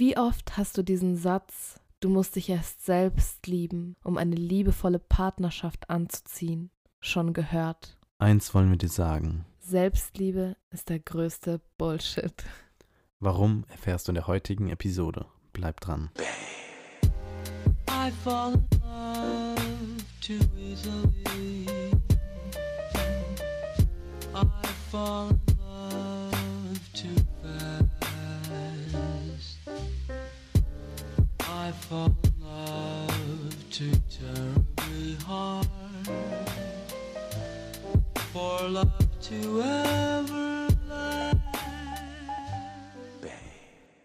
Wie 0.00 0.16
oft 0.16 0.56
hast 0.56 0.78
du 0.78 0.82
diesen 0.82 1.18
Satz, 1.18 1.78
du 2.00 2.08
musst 2.08 2.34
dich 2.34 2.48
erst 2.48 2.86
selbst 2.86 3.46
lieben, 3.46 3.96
um 4.02 4.16
eine 4.16 4.34
liebevolle 4.34 4.98
Partnerschaft 4.98 5.90
anzuziehen, 5.90 6.70
schon 7.00 7.34
gehört? 7.34 7.98
Eins 8.18 8.54
wollen 8.54 8.70
wir 8.70 8.78
dir 8.78 8.88
sagen. 8.88 9.44
Selbstliebe 9.58 10.56
ist 10.70 10.88
der 10.88 11.00
größte 11.00 11.60
Bullshit. 11.76 12.32
Warum 13.18 13.66
erfährst 13.68 14.08
du 14.08 14.12
in 14.12 14.14
der 14.14 14.26
heutigen 14.26 14.70
Episode? 14.70 15.26
Bleib 15.52 15.80
dran. 15.80 16.08
I 17.90 18.10
fall 18.24 18.54
in 18.54 18.80
love 18.80 20.02
too 20.22 20.40
easily. 20.58 21.66
I 24.34 24.46
fall 24.90 25.28
in 25.46 25.49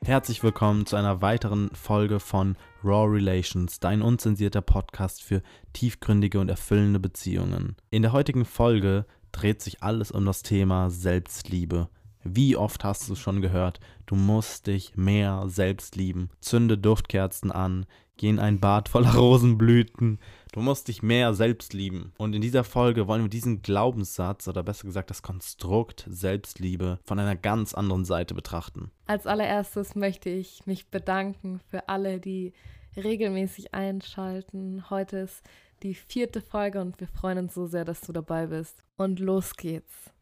Herzlich 0.03 0.41
willkommen 0.41 0.87
zu 0.87 0.95
einer 0.95 1.21
weiteren 1.21 1.69
Folge 1.75 2.19
von 2.19 2.55
Raw 2.83 3.05
Relations, 3.05 3.79
dein 3.79 4.01
unzensierter 4.01 4.61
Podcast 4.61 5.21
für 5.21 5.43
tiefgründige 5.73 6.39
und 6.39 6.49
erfüllende 6.49 6.99
Beziehungen. 6.99 7.75
In 7.91 8.01
der 8.01 8.13
heutigen 8.13 8.45
Folge 8.45 9.05
dreht 9.31 9.61
sich 9.61 9.83
alles 9.83 10.09
um 10.09 10.25
das 10.25 10.41
Thema 10.41 10.89
Selbstliebe. 10.89 11.89
Wie 12.27 12.57
oft 12.57 12.83
hast 12.83 13.07
du 13.07 13.13
es 13.13 13.19
schon 13.19 13.39
gehört? 13.39 13.79
Du 14.07 14.15
musst 14.15 14.65
dich 14.65 14.97
mehr 14.97 15.43
selbst 15.45 15.95
lieben. 15.95 16.31
Zünde 16.41 16.75
Duftkerzen 16.75 17.51
an, 17.51 17.85
geh 18.17 18.29
in 18.29 18.39
ein 18.39 18.59
Bad 18.59 18.89
voller 18.89 19.13
Rosenblüten. 19.15 20.17
Du 20.51 20.59
musst 20.61 20.87
dich 20.87 21.03
mehr 21.03 21.35
selbst 21.35 21.73
lieben. 21.73 22.13
Und 22.17 22.33
in 22.33 22.41
dieser 22.41 22.63
Folge 22.63 23.07
wollen 23.07 23.21
wir 23.21 23.29
diesen 23.29 23.61
Glaubenssatz 23.61 24.47
oder 24.47 24.63
besser 24.63 24.85
gesagt 24.85 25.11
das 25.11 25.21
Konstrukt 25.21 26.03
Selbstliebe 26.09 26.99
von 27.03 27.19
einer 27.19 27.35
ganz 27.35 27.75
anderen 27.75 28.05
Seite 28.05 28.33
betrachten. 28.33 28.89
Als 29.05 29.27
allererstes 29.27 29.93
möchte 29.93 30.31
ich 30.31 30.65
mich 30.65 30.89
bedanken 30.89 31.59
für 31.69 31.89
alle, 31.89 32.19
die 32.19 32.53
regelmäßig 32.97 33.75
einschalten. 33.75 34.89
Heute 34.89 35.17
ist 35.17 35.43
die 35.83 35.93
vierte 35.93 36.41
Folge 36.41 36.81
und 36.81 36.99
wir 36.99 37.07
freuen 37.07 37.37
uns 37.37 37.53
so 37.53 37.67
sehr, 37.67 37.85
dass 37.85 38.01
du 38.01 38.13
dabei 38.13 38.47
bist. 38.47 38.83
Und 38.97 39.19
los 39.19 39.55
geht's. 39.55 40.14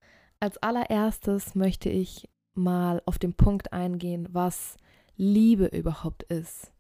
Als 0.44 0.58
allererstes 0.58 1.56
möchte 1.56 1.90
ich 1.90 2.28
mal 2.54 3.02
auf 3.06 3.18
den 3.18 3.34
Punkt 3.34 3.72
eingehen, 3.72 4.28
was 4.32 4.76
Liebe 5.16 5.68
überhaupt 5.68 6.24
ist 6.24 6.74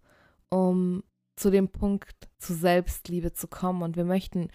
um 0.53 1.03
zu 1.35 1.49
dem 1.49 1.67
Punkt 1.67 2.29
zu 2.37 2.53
Selbstliebe 2.53 3.33
zu 3.33 3.47
kommen. 3.47 3.81
Und 3.81 3.95
wir 3.95 4.05
möchten 4.05 4.49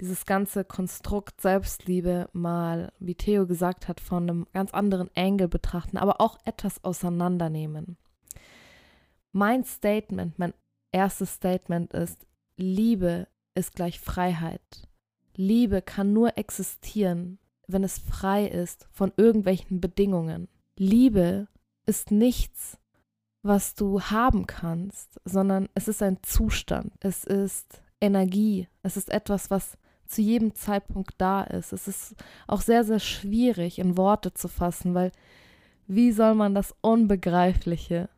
dieses 0.00 0.24
ganze 0.24 0.64
Konstrukt 0.64 1.40
Selbstliebe 1.40 2.28
mal, 2.32 2.92
wie 3.00 3.16
Theo 3.16 3.46
gesagt 3.46 3.88
hat, 3.88 4.00
von 4.00 4.22
einem 4.22 4.46
ganz 4.52 4.72
anderen 4.72 5.10
Angle 5.16 5.48
betrachten, 5.48 5.96
aber 5.96 6.20
auch 6.20 6.38
etwas 6.44 6.84
auseinandernehmen. 6.84 7.96
Mein 9.32 9.64
Statement, 9.64 10.38
mein 10.38 10.54
erstes 10.92 11.34
Statement 11.34 11.92
ist, 11.92 12.24
Liebe 12.56 13.26
ist 13.56 13.74
gleich 13.74 13.98
Freiheit. 13.98 14.88
Liebe 15.34 15.82
kann 15.82 16.12
nur 16.12 16.38
existieren, 16.38 17.40
wenn 17.66 17.84
es 17.84 17.98
frei 17.98 18.46
ist 18.46 18.88
von 18.90 19.12
irgendwelchen 19.16 19.80
Bedingungen. 19.80 20.48
Liebe 20.76 21.48
ist 21.86 22.10
nichts, 22.10 22.78
was 23.42 23.74
du 23.74 24.00
haben 24.00 24.46
kannst, 24.46 25.20
sondern 25.24 25.68
es 25.74 25.88
ist 25.88 26.02
ein 26.02 26.18
Zustand, 26.22 26.92
es 27.00 27.24
ist 27.24 27.82
Energie, 28.00 28.68
es 28.82 28.96
ist 28.96 29.10
etwas, 29.10 29.50
was 29.50 29.78
zu 30.06 30.22
jedem 30.22 30.54
Zeitpunkt 30.54 31.14
da 31.18 31.42
ist. 31.42 31.72
Es 31.72 31.88
ist 31.88 32.14
auch 32.46 32.60
sehr, 32.60 32.84
sehr 32.84 33.00
schwierig 33.00 33.78
in 33.78 33.96
Worte 33.96 34.32
zu 34.32 34.48
fassen, 34.48 34.94
weil 34.94 35.12
wie 35.86 36.12
soll 36.12 36.34
man 36.34 36.54
das 36.54 36.74
Unbegreifliche 36.80 38.08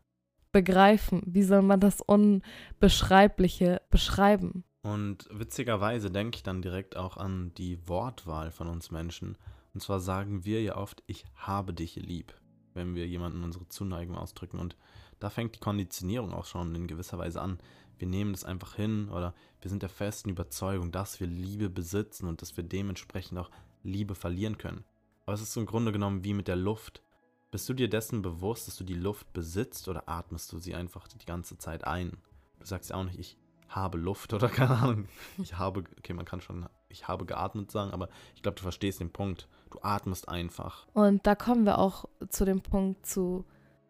begreifen? 0.52 1.22
Wie 1.26 1.42
soll 1.42 1.62
man 1.62 1.80
das 1.80 2.00
Unbeschreibliche 2.00 3.82
beschreiben? 3.90 4.64
Und 4.88 5.28
witzigerweise 5.30 6.10
denke 6.10 6.36
ich 6.36 6.42
dann 6.42 6.62
direkt 6.62 6.96
auch 6.96 7.18
an 7.18 7.52
die 7.58 7.78
Wortwahl 7.86 8.50
von 8.50 8.68
uns 8.68 8.90
Menschen. 8.90 9.36
Und 9.74 9.82
zwar 9.82 10.00
sagen 10.00 10.46
wir 10.46 10.62
ja 10.62 10.76
oft, 10.76 11.02
ich 11.06 11.24
habe 11.34 11.74
dich 11.74 11.96
lieb, 11.96 12.32
wenn 12.72 12.94
wir 12.94 13.06
jemanden 13.06 13.44
unsere 13.44 13.68
Zuneigung 13.68 14.16
ausdrücken. 14.16 14.58
Und 14.58 14.76
da 15.20 15.28
fängt 15.28 15.56
die 15.56 15.60
Konditionierung 15.60 16.32
auch 16.32 16.46
schon 16.46 16.74
in 16.74 16.86
gewisser 16.86 17.18
Weise 17.18 17.42
an. 17.42 17.58
Wir 17.98 18.08
nehmen 18.08 18.32
das 18.32 18.44
einfach 18.44 18.76
hin 18.76 19.10
oder 19.10 19.34
wir 19.60 19.68
sind 19.68 19.82
der 19.82 19.90
festen 19.90 20.30
Überzeugung, 20.30 20.90
dass 20.90 21.20
wir 21.20 21.26
Liebe 21.26 21.68
besitzen 21.68 22.26
und 22.26 22.40
dass 22.40 22.56
wir 22.56 22.64
dementsprechend 22.64 23.38
auch 23.38 23.50
Liebe 23.82 24.14
verlieren 24.14 24.56
können. 24.56 24.84
Aber 25.26 25.34
es 25.34 25.42
ist 25.42 25.56
im 25.58 25.66
Grunde 25.66 25.92
genommen 25.92 26.24
wie 26.24 26.32
mit 26.32 26.48
der 26.48 26.56
Luft. 26.56 27.02
Bist 27.50 27.68
du 27.68 27.74
dir 27.74 27.90
dessen 27.90 28.22
bewusst, 28.22 28.68
dass 28.68 28.76
du 28.76 28.84
die 28.84 28.94
Luft 28.94 29.34
besitzt 29.34 29.86
oder 29.88 30.08
atmest 30.08 30.50
du 30.50 30.58
sie 30.58 30.74
einfach 30.74 31.08
die 31.08 31.26
ganze 31.26 31.58
Zeit 31.58 31.86
ein? 31.86 32.16
Du 32.58 32.64
sagst 32.64 32.88
ja 32.88 32.96
auch 32.96 33.04
nicht, 33.04 33.18
ich 33.18 33.36
habe 33.68 33.98
Luft 33.98 34.32
oder 34.32 34.48
keine 34.48 34.76
Ahnung. 34.76 35.08
Ich 35.38 35.58
habe, 35.58 35.84
okay, 35.98 36.12
man 36.12 36.24
kann 36.24 36.40
schon, 36.40 36.68
ich 36.88 37.08
habe 37.08 37.26
geatmet 37.26 37.70
sagen, 37.70 37.92
aber 37.92 38.08
ich 38.34 38.42
glaube, 38.42 38.56
du 38.56 38.62
verstehst 38.62 39.00
den 39.00 39.12
Punkt. 39.12 39.48
Du 39.70 39.78
atmest 39.82 40.28
einfach. 40.28 40.86
Und 40.94 41.26
da 41.26 41.34
kommen 41.34 41.66
wir 41.66 41.78
auch 41.78 42.06
zu 42.30 42.44
dem 42.44 42.62
Punkt 42.62 43.04
zu, 43.04 43.44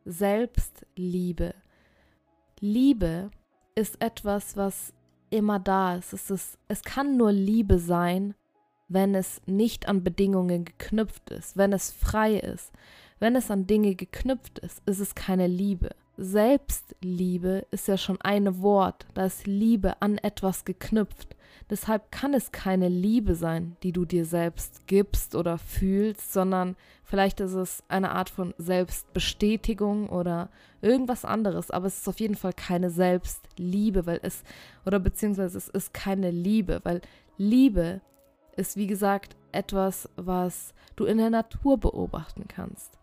Selbstliebe. 0.09 1.55
Liebe 2.61 3.31
ist 3.75 4.01
etwas, 4.01 4.57
was 4.57 4.95
immer 5.31 5.59
da 5.59 5.97
ist. 5.97 6.15
Es, 6.15 6.31
ist. 6.31 6.59
es 6.67 6.83
kann 6.83 7.17
nur 7.19 7.31
Liebe 7.31 7.79
sein, 7.79 8.35
wenn 8.89 9.15
es 9.15 9.43
nicht 9.47 9.87
an 9.87 10.03
Bedingungen 10.03 10.65
geknüpft 10.65 11.31
ist, 11.31 11.57
wenn 11.59 11.75
es 11.75 11.91
frei 11.91 12.37
ist. 12.37 12.73
Wenn 13.19 13.37
es 13.37 13.51
an 13.51 13.67
Dinge 13.67 13.95
geknüpft 13.95 14.61
ist, 14.61 14.81
ist 14.87 15.01
es 15.01 15.15
keine 15.15 15.47
Liebe. 15.47 15.91
Selbstliebe 16.21 17.65
ist 17.71 17.87
ja 17.87 17.97
schon 17.97 18.21
ein 18.21 18.61
Wort, 18.61 19.07
da 19.15 19.27
ist 19.27 19.47
Liebe 19.47 20.03
an 20.03 20.19
etwas 20.19 20.65
geknüpft. 20.65 21.37
Deshalb 21.71 22.11
kann 22.11 22.35
es 22.35 22.51
keine 22.51 22.89
Liebe 22.89 23.37
sein, 23.37 23.77
die 23.85 23.93
du 23.93 24.05
dir 24.05 24.25
selbst 24.25 24.89
gibst 24.89 25.37
oder 25.37 25.59
fühlst, 25.59 26.33
sondern 26.33 26.77
vielleicht 27.05 27.39
ist 27.39 27.53
es 27.53 27.85
eine 27.87 28.11
Art 28.11 28.31
von 28.31 28.53
Selbstbestätigung 28.59 30.09
oder 30.09 30.49
irgendwas 30.83 31.25
anderes, 31.25 31.71
aber 31.71 31.87
es 31.87 31.99
ist 31.99 32.09
auf 32.09 32.19
jeden 32.19 32.35
Fall 32.35 32.53
keine 32.53 32.91
Selbstliebe, 32.91 34.05
weil 34.07 34.19
es, 34.23 34.43
oder 34.87 34.99
beziehungsweise 34.99 35.57
es 35.57 35.69
ist 35.69 35.95
keine 35.95 36.33
Liebe, 36.33 36.81
weil 36.83 37.01
Liebe 37.37 38.01
ist, 38.57 38.77
wie 38.77 38.89
gesagt, 38.89 39.37
etwas, 39.53 40.09
was 40.17 40.75
du 40.97 41.05
in 41.05 41.19
der 41.19 41.31
Natur 41.31 41.79
beobachten 41.79 42.47
kannst. 42.49 42.99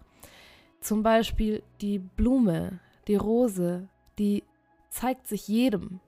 Zum 0.82 1.02
Beispiel 1.02 1.64
die 1.82 2.00
Blume, 2.00 2.80
die 3.08 3.16
Rose, 3.16 3.88
die 4.18 4.44
zeigt 4.90 5.28
sich 5.28 5.48
jedem. 5.48 6.00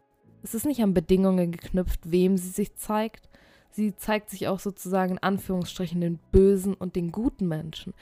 Es 0.44 0.54
ist 0.54 0.66
nicht 0.66 0.82
an 0.82 0.94
Bedingungen 0.94 1.52
geknüpft, 1.52 2.12
wem 2.12 2.38
sie 2.38 2.50
sich 2.50 2.76
zeigt. 2.76 3.30
Sie 3.70 3.96
zeigt 3.96 4.30
sich 4.30 4.48
auch 4.48 4.60
sozusagen 4.60 5.14
in 5.14 5.24
Anführungsstrichen 5.24 6.02
den 6.02 6.20
bösen 6.32 6.74
und 6.74 6.96
den 6.96 7.12
guten 7.12 7.48
Menschen. 7.48 7.94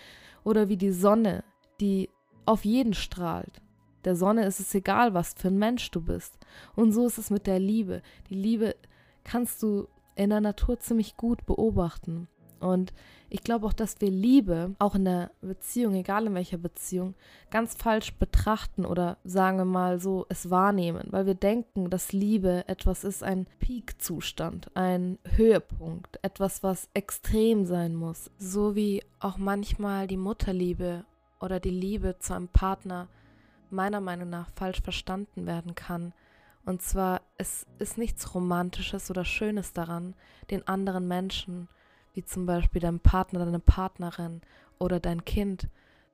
Oder 0.43 0.69
wie 0.69 0.77
die 0.77 0.91
Sonne, 0.91 1.43
die 1.81 2.09
auf 2.45 2.65
jeden 2.65 2.93
strahlt. 2.93 3.61
Der 4.05 4.15
Sonne 4.15 4.45
ist 4.45 4.59
es 4.59 4.73
egal, 4.75 5.13
was 5.13 5.33
für 5.33 5.47
ein 5.47 5.57
Mensch 5.57 5.89
du 5.89 6.01
bist. 6.01 6.37
Und 6.75 6.91
so 6.91 7.07
ist 7.07 7.17
es 7.17 7.31
mit 7.31 7.47
der 7.47 7.59
Liebe. 7.59 8.03
Die 8.29 8.35
Liebe 8.35 8.75
kannst 9.23 9.63
du 9.63 9.87
in 10.15 10.29
der 10.29 10.41
Natur 10.41 10.79
ziemlich 10.79 11.17
gut 11.17 11.45
beobachten. 11.45 12.27
Und 12.65 12.93
ich 13.29 13.43
glaube 13.43 13.67
auch, 13.67 13.73
dass 13.73 14.01
wir 14.01 14.09
Liebe, 14.09 14.75
auch 14.79 14.95
in 14.95 15.05
der 15.05 15.31
Beziehung, 15.41 15.93
egal 15.93 16.25
in 16.27 16.35
welcher 16.35 16.57
Beziehung, 16.57 17.13
ganz 17.51 17.75
falsch 17.75 18.13
betrachten 18.15 18.85
oder 18.85 19.17
sagen 19.23 19.57
wir 19.57 19.65
mal 19.65 19.99
so 19.99 20.25
es 20.29 20.49
wahrnehmen, 20.49 21.07
weil 21.11 21.25
wir 21.25 21.35
denken, 21.35 21.89
dass 21.89 22.11
Liebe 22.11 22.63
etwas 22.67 23.03
ist, 23.03 23.23
ein 23.23 23.45
Peakzustand, 23.59 24.71
ein 24.75 25.19
Höhepunkt, 25.35 26.19
etwas, 26.23 26.63
was 26.63 26.89
extrem 26.93 27.65
sein 27.65 27.95
muss. 27.95 28.31
So 28.37 28.75
wie 28.75 29.03
auch 29.19 29.37
manchmal 29.37 30.07
die 30.07 30.17
Mutterliebe 30.17 31.05
oder 31.39 31.59
die 31.59 31.69
Liebe 31.69 32.17
zu 32.19 32.33
einem 32.33 32.47
Partner 32.47 33.09
meiner 33.69 34.01
Meinung 34.01 34.29
nach 34.29 34.49
falsch 34.55 34.81
verstanden 34.81 35.45
werden 35.45 35.75
kann. 35.75 36.13
Und 36.65 36.81
zwar, 36.81 37.21
es 37.37 37.67
ist 37.77 37.97
nichts 37.97 38.33
Romantisches 38.33 39.11
oder 39.11 39.23
Schönes 39.23 39.73
daran, 39.73 40.15
den 40.49 40.67
anderen 40.67 41.07
Menschen 41.07 41.67
wie 42.15 42.23
zum 42.23 42.45
Beispiel 42.45 42.81
dein 42.81 42.99
Partner, 42.99 43.45
deine 43.45 43.59
Partnerin 43.59 44.41
oder 44.79 44.99
dein 44.99 45.25
Kind 45.25 45.69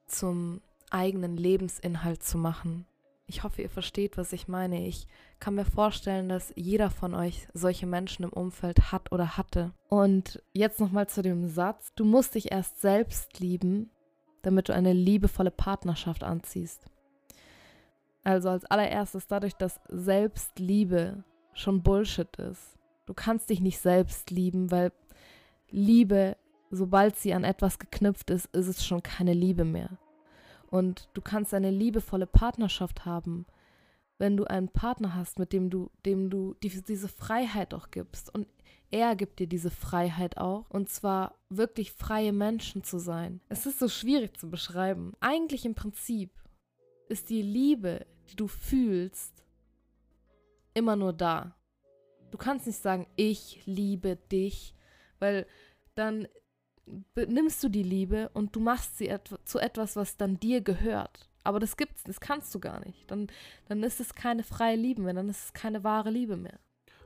zum 0.08 0.62
eigenen 0.90 1.38
Lebensinhalt 1.38 2.22
zu 2.22 2.38
machen. 2.38 2.86
Ich 3.28 3.44
hoffe, 3.44 3.62
ihr 3.62 3.70
versteht, 3.70 4.18
was 4.18 4.34
ich 4.34 4.50
meine. 4.50 4.86
Ich 4.86 5.08
kann 5.40 5.56
mir 5.56 5.64
vorstellen, 5.64 6.28
dass 6.28 6.52
jeder 6.58 6.90
von 6.90 7.14
euch 7.14 7.48
solche 7.54 7.88
Menschen 7.88 8.24
im 8.24 8.34
Umfeld 8.34 8.92
hat 8.92 9.14
oder 9.14 9.38
hatte. 9.38 9.72
Und 9.88 10.44
jetzt 10.52 10.82
nochmal 10.82 11.08
zu 11.08 11.22
dem 11.22 11.48
Satz, 11.48 11.94
du 11.96 12.04
musst 12.04 12.36
dich 12.36 12.52
erst 12.52 12.82
selbst 12.82 13.40
lieben, 13.40 13.90
damit 14.42 14.68
du 14.68 14.74
eine 14.74 14.92
liebevolle 14.92 15.52
Partnerschaft 15.52 16.24
anziehst. 16.24 16.88
Also 18.24 18.50
als 18.50 18.66
allererstes 18.66 19.28
dadurch, 19.28 19.54
dass 19.54 19.80
Selbstliebe 19.88 21.24
schon 21.54 21.84
Bullshit 21.84 22.36
ist. 22.38 22.78
Du 23.06 23.14
kannst 23.14 23.50
dich 23.50 23.62
nicht 23.62 23.80
selbst 23.80 24.30
lieben, 24.30 24.72
weil 24.72 24.92
Liebe, 25.72 26.38
sobald 26.70 27.16
sie 27.16 27.34
an 27.34 27.44
etwas 27.44 27.80
geknüpft 27.80 28.30
ist, 28.30 28.46
ist 28.56 28.68
es 28.68 28.86
schon 28.86 29.02
keine 29.04 29.34
Liebe 29.34 29.66
mehr. 29.66 29.98
Und 30.68 31.10
du 31.14 31.22
kannst 31.22 31.54
eine 31.54 31.72
liebevolle 31.72 32.28
Partnerschaft 32.28 33.06
haben, 33.06 33.46
wenn 34.18 34.38
du 34.38 34.46
einen 34.46 34.70
Partner 34.70 35.16
hast, 35.16 35.40
mit 35.40 35.52
dem 35.52 35.70
du, 35.70 35.90
dem 36.06 36.30
du 36.30 36.56
die, 36.62 36.70
diese 36.84 37.10
Freiheit 37.10 37.74
auch 37.74 37.90
gibst. 37.92 38.34
Und 38.34 38.48
er 38.92 39.16
gibt 39.16 39.40
dir 39.40 39.48
diese 39.48 39.72
Freiheit 39.72 40.38
auch. 40.38 40.70
Und 40.70 40.90
zwar 40.90 41.36
wirklich 41.50 41.92
freie 41.92 42.32
Menschen 42.32 42.84
zu 42.84 43.00
sein. 43.00 43.42
Es 43.50 43.66
ist 43.66 43.80
so 43.80 43.88
schwierig 43.88 44.38
zu 44.38 44.50
beschreiben. 44.50 45.14
Eigentlich 45.20 45.66
im 45.66 45.76
Prinzip 45.76 46.32
ist 47.10 47.30
die 47.30 47.42
Liebe, 47.42 48.06
die 48.30 48.36
du 48.36 48.48
fühlst, 48.48 49.44
immer 50.74 50.96
nur 50.96 51.14
da. 51.14 51.56
Du 52.32 52.38
kannst 52.38 52.68
nicht 52.68 52.82
sagen, 52.82 53.08
ich 53.16 53.62
liebe 53.66 54.18
dich, 54.32 54.74
weil 55.22 55.48
dann 55.96 56.28
nimmst 57.16 57.64
du 57.64 57.70
die 57.70 57.84
Liebe 57.84 58.30
und 58.34 58.56
du 58.56 58.60
machst 58.60 58.98
sie 58.98 59.08
et 59.08 59.34
zu 59.46 59.60
etwas, 59.60 59.96
was 59.96 60.18
dann 60.18 60.40
dir 60.40 60.62
gehört. 60.62 61.30
Aber 61.44 61.60
das 61.60 61.78
gibt's, 61.78 62.04
das 62.04 62.20
kannst 62.20 62.54
du 62.54 62.60
gar 62.60 62.84
nicht. 62.86 63.10
Dann, 63.10 63.28
dann 63.68 63.82
ist 63.84 64.00
es 64.00 64.14
keine 64.14 64.44
freie 64.44 64.76
Liebe 64.76 65.02
mehr, 65.02 65.14
dann 65.14 65.30
ist 65.30 65.46
es 65.46 65.54
keine 65.54 65.84
wahre 65.84 66.10
Liebe 66.10 66.38
mehr. 66.38 66.60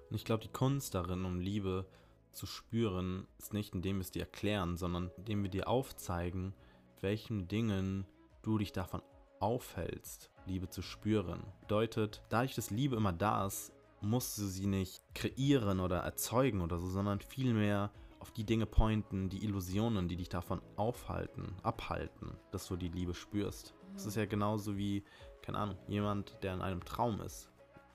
Und 0.10 0.16
ich 0.16 0.26
glaube, 0.26 0.44
die 0.44 0.52
Kunst 0.52 0.96
darin, 0.96 1.26
um 1.26 1.40
Liebe 1.40 1.86
zu 2.32 2.46
spüren, 2.46 3.28
ist 3.38 3.54
nicht, 3.54 3.74
indem 3.74 3.98
wir 3.98 4.02
es 4.02 4.12
dir 4.12 4.24
erklären, 4.24 4.78
sondern 4.78 5.12
indem 5.18 5.44
wir 5.44 5.50
dir 5.50 5.68
aufzeigen, 5.68 6.54
welchen 7.02 7.48
Dingen 7.48 8.06
du 8.42 8.58
dich 8.58 8.72
davon 8.72 9.02
aufhältst, 9.40 10.32
Liebe 10.46 10.70
zu 10.70 10.82
spüren. 10.82 11.44
Bedeutet, 11.62 12.22
dadurch, 12.30 12.56
dass 12.56 12.72
Liebe 12.72 12.96
immer 12.96 13.14
da 13.14 13.46
ist, 13.46 13.72
musst 14.02 14.38
du 14.38 14.44
sie 14.46 14.68
nicht 14.68 15.02
kreieren 15.14 15.80
oder 15.80 16.00
erzeugen 16.00 16.62
oder 16.62 16.78
so, 16.78 16.88
sondern 16.88 17.22
vielmehr 17.22 17.92
auf 18.26 18.32
die 18.32 18.44
Dinge 18.44 18.66
pointen, 18.66 19.30
die 19.30 19.44
Illusionen, 19.44 20.08
die 20.08 20.16
dich 20.16 20.30
davon 20.30 20.60
aufhalten, 20.78 21.56
abhalten, 21.62 22.36
dass 22.50 22.68
du 22.68 22.76
die 22.76 22.88
Liebe 22.88 23.14
spürst. 23.14 23.76
Es 23.96 24.08
ist 24.08 24.16
ja 24.16 24.26
genauso 24.26 24.76
wie, 24.78 25.04
keine 25.44 25.60
Ahnung, 25.60 25.78
jemand, 25.88 26.36
der 26.42 26.56
in 26.56 26.64
einem 26.64 26.84
Traum 26.84 27.22
ist. 27.22 27.52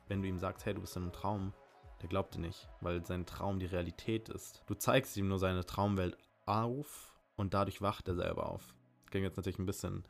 Wenn 0.07 0.23
du 0.23 0.29
ihm 0.29 0.39
sagst, 0.39 0.65
hey, 0.65 0.73
du 0.73 0.83
bist 0.83 0.95
in 0.95 1.03
einem 1.03 1.13
Traum, 1.13 1.53
der 2.01 2.09
glaubt 2.09 2.37
dir 2.37 2.39
nicht, 2.39 2.69
weil 2.81 3.05
sein 3.05 3.27
Traum 3.27 3.59
die 3.59 3.67
Realität 3.67 4.29
ist. 4.29 4.63
Du 4.69 4.75
zeigst 4.75 5.17
ihm 5.17 5.27
nur 5.27 5.41
seine 5.41 5.67
Traumwelt 5.67 6.17
auf 6.47 7.19
und 7.35 7.53
dadurch 7.53 7.83
wacht 7.83 8.07
er 8.07 8.15
selber 8.15 8.53
auf. 8.53 8.77
Das 9.03 9.11
ging 9.11 9.25
jetzt 9.25 9.37
natürlich 9.37 9.59
ein 9.59 9.67
bisschen 9.67 10.05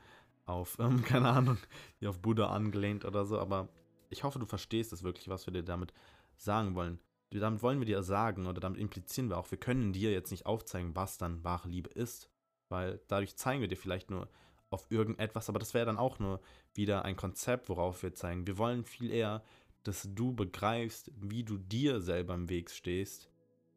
auf, 0.45 0.77
ähm, 0.81 1.03
keine 1.03 1.31
Ahnung, 1.31 1.57
wie 1.99 2.09
auf 2.09 2.21
Buddha 2.21 2.51
angelehnt 2.51 3.07
oder 3.07 3.25
so, 3.25 3.39
aber 3.39 3.71
ich 4.11 4.23
hoffe, 4.23 4.39
du 4.39 4.45
verstehst 4.45 4.93
es 4.93 5.03
wirklich, 5.03 5.31
was 5.31 5.47
wir 5.47 5.55
dir 5.55 5.63
damit 5.63 5.95
sagen 6.37 6.75
wollen. 6.75 7.01
Damit 7.31 7.63
wollen 7.63 7.79
wir 7.79 7.87
dir 7.87 8.03
sagen 8.03 8.47
oder 8.47 8.61
damit 8.61 8.81
implizieren 8.81 9.29
wir 9.29 9.39
auch, 9.39 9.51
wir 9.51 9.59
können 9.59 9.93
dir 9.93 10.11
jetzt 10.11 10.31
nicht 10.31 10.47
aufzeigen, 10.47 10.97
was 10.97 11.19
dann 11.19 11.45
wahre 11.45 11.69
Liebe 11.69 11.91
ist, 11.91 12.29
weil 12.69 13.01
dadurch 13.07 13.37
zeigen 13.37 13.61
wir 13.61 13.69
dir 13.69 13.77
vielleicht 13.77 14.11
nur 14.11 14.29
auf 14.71 14.91
irgendetwas, 14.91 15.49
aber 15.49 15.59
das 15.59 15.75
wäre 15.75 15.87
dann 15.87 15.99
auch 15.99 16.19
nur 16.19 16.41
wieder 16.75 17.05
ein 17.05 17.17
Konzept, 17.17 17.69
worauf 17.69 18.03
wir 18.03 18.15
zeigen. 18.15 18.47
Wir 18.47 18.59
wollen 18.59 18.85
viel 18.85 19.11
eher, 19.11 19.45
dass 19.83 20.09
du 20.13 20.33
begreifst, 20.33 21.11
wie 21.17 21.45
du 21.45 21.59
dir 21.59 22.01
selber 22.01 22.35
im 22.35 22.49
Weg 22.49 22.71
stehst 22.71 23.31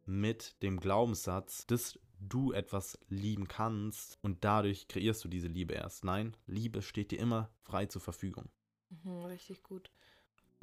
mit 0.06 0.62
dem 0.62 0.80
Glaubenssatz, 0.80 1.66
dass 1.66 2.00
du 2.20 2.52
etwas 2.52 2.98
lieben 3.10 3.48
kannst 3.48 4.18
und 4.22 4.44
dadurch 4.44 4.88
kreierst 4.88 5.24
du 5.24 5.28
diese 5.28 5.48
Liebe 5.48 5.74
erst. 5.74 6.04
Nein, 6.04 6.36
Liebe 6.46 6.82
steht 6.82 7.12
dir 7.12 7.20
immer 7.20 7.50
frei 7.62 7.86
zur 7.86 8.02
Verfügung. 8.02 8.50
Mhm, 8.90 9.26
richtig 9.26 9.64
gut. 9.64 9.92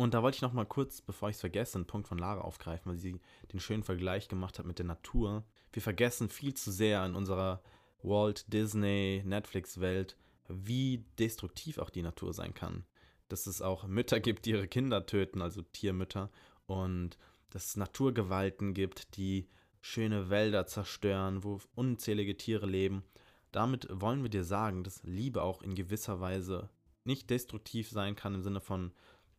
Und 0.01 0.15
da 0.15 0.23
wollte 0.23 0.37
ich 0.37 0.41
noch 0.41 0.55
mal 0.55 0.65
kurz, 0.65 1.03
bevor 1.03 1.29
ich 1.29 1.35
es 1.35 1.41
vergesse, 1.41 1.77
einen 1.77 1.87
Punkt 1.87 2.09
von 2.09 2.17
Lara 2.17 2.41
aufgreifen, 2.41 2.91
weil 2.91 2.97
sie 2.97 3.21
den 3.53 3.61
schönen 3.61 3.83
Vergleich 3.83 4.29
gemacht 4.29 4.59
hat 4.59 4.65
mit 4.65 4.79
der 4.79 4.87
Natur. 4.87 5.45
Wir 5.75 5.83
vergessen 5.83 6.31
viel 6.31 6.55
zu 6.55 6.73
sehr 6.73 7.05
in 7.05 7.15
unserer 7.15 7.61
Walt 8.03 8.51
Disney, 8.51 9.23
Netflix-Welt, 9.27 10.17
wie 10.49 11.05
destruktiv 11.19 11.77
auch 11.77 11.91
die 11.91 12.01
Natur 12.01 12.33
sein 12.33 12.55
kann. 12.55 12.87
Dass 13.29 13.47
es 13.47 13.61
auch 13.61 13.87
Mütter 13.87 14.21
gibt, 14.21 14.47
die 14.47 14.53
ihre 14.53 14.69
Kinder 14.69 15.05
töten, 15.05 15.43
also 15.43 15.61
Tiermütter, 15.61 16.31
und 16.65 17.19
dass 17.51 17.67
es 17.67 17.77
Naturgewalten 17.77 18.73
gibt, 18.73 19.19
die 19.19 19.49
schöne 19.83 20.31
Wälder 20.31 20.67
zerstören, 20.67 21.45
wo 21.45 21.61
unzählige 21.75 22.39
Tiere 22.39 22.65
leben. 22.65 23.05
Damit 23.53 23.87
wollen 23.91 24.23
wir 24.23 24.31
dir 24.31 24.45
sagen, 24.45 24.83
dass 24.83 25.03
Liebe 25.03 25.43
auch 25.43 25.61
in 25.61 25.75
gewisser 25.75 26.21
Weise 26.21 26.71
nicht 27.05 27.29
destruktiv 27.29 27.91
sein 27.91 28.17
kann 28.17 28.35
im 28.35 28.43
Sinne 28.43 28.61
von, 28.61 28.93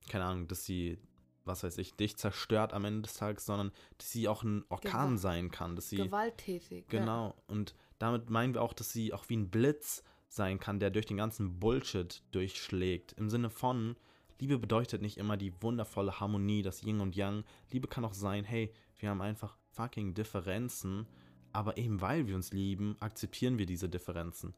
keine 0.09 0.25
Ahnung, 0.25 0.47
dass 0.47 0.65
sie, 0.65 0.97
was 1.45 1.63
weiß 1.63 1.77
ich, 1.77 1.95
dich 1.95 2.17
zerstört 2.17 2.73
am 2.73 2.85
Ende 2.85 3.03
des 3.03 3.13
Tages, 3.15 3.45
sondern 3.45 3.71
dass 3.97 4.11
sie 4.11 4.27
auch 4.27 4.43
ein 4.43 4.63
Orkan 4.69 5.07
Gewalt. 5.15 5.19
sein 5.19 5.51
kann, 5.51 5.75
dass 5.75 5.89
sie 5.89 5.97
gewalttätig. 5.97 6.87
Genau. 6.87 7.27
Ja. 7.27 7.35
Und 7.47 7.75
damit 7.99 8.29
meinen 8.29 8.53
wir 8.53 8.61
auch, 8.61 8.73
dass 8.73 8.91
sie 8.91 9.13
auch 9.13 9.29
wie 9.29 9.37
ein 9.37 9.49
Blitz 9.49 10.03
sein 10.27 10.59
kann, 10.59 10.79
der 10.79 10.89
durch 10.89 11.05
den 11.05 11.17
ganzen 11.17 11.59
Bullshit 11.59 12.23
durchschlägt. 12.31 13.13
Im 13.13 13.29
Sinne 13.29 13.49
von, 13.49 13.95
Liebe 14.39 14.57
bedeutet 14.57 15.03
nicht 15.03 15.17
immer 15.17 15.37
die 15.37 15.53
wundervolle 15.61 16.19
Harmonie, 16.19 16.63
das 16.63 16.81
Yin 16.81 16.99
und 16.99 17.15
Yang. 17.15 17.43
Liebe 17.69 17.87
kann 17.87 18.05
auch 18.05 18.13
sein, 18.13 18.43
hey, 18.43 18.73
wir 18.97 19.09
haben 19.09 19.21
einfach 19.21 19.55
fucking 19.69 20.15
Differenzen, 20.15 21.05
aber 21.53 21.77
eben 21.77 22.01
weil 22.01 22.25
wir 22.25 22.35
uns 22.35 22.51
lieben, 22.51 22.95
akzeptieren 22.99 23.59
wir 23.59 23.67
diese 23.67 23.87
Differenzen. 23.87 24.55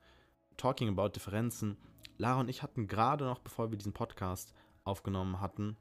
Talking 0.56 0.88
about 0.88 1.10
Differenzen. 1.10 1.78
Lara 2.18 2.40
und 2.40 2.50
ich 2.50 2.64
hatten 2.64 2.88
gerade 2.88 3.26
noch, 3.26 3.40
bevor 3.40 3.72
wir 3.72 3.78
diesen 3.78 3.92
Podcast 3.94 4.54
aufgenommen 4.84 5.40
hatten, 5.40 5.78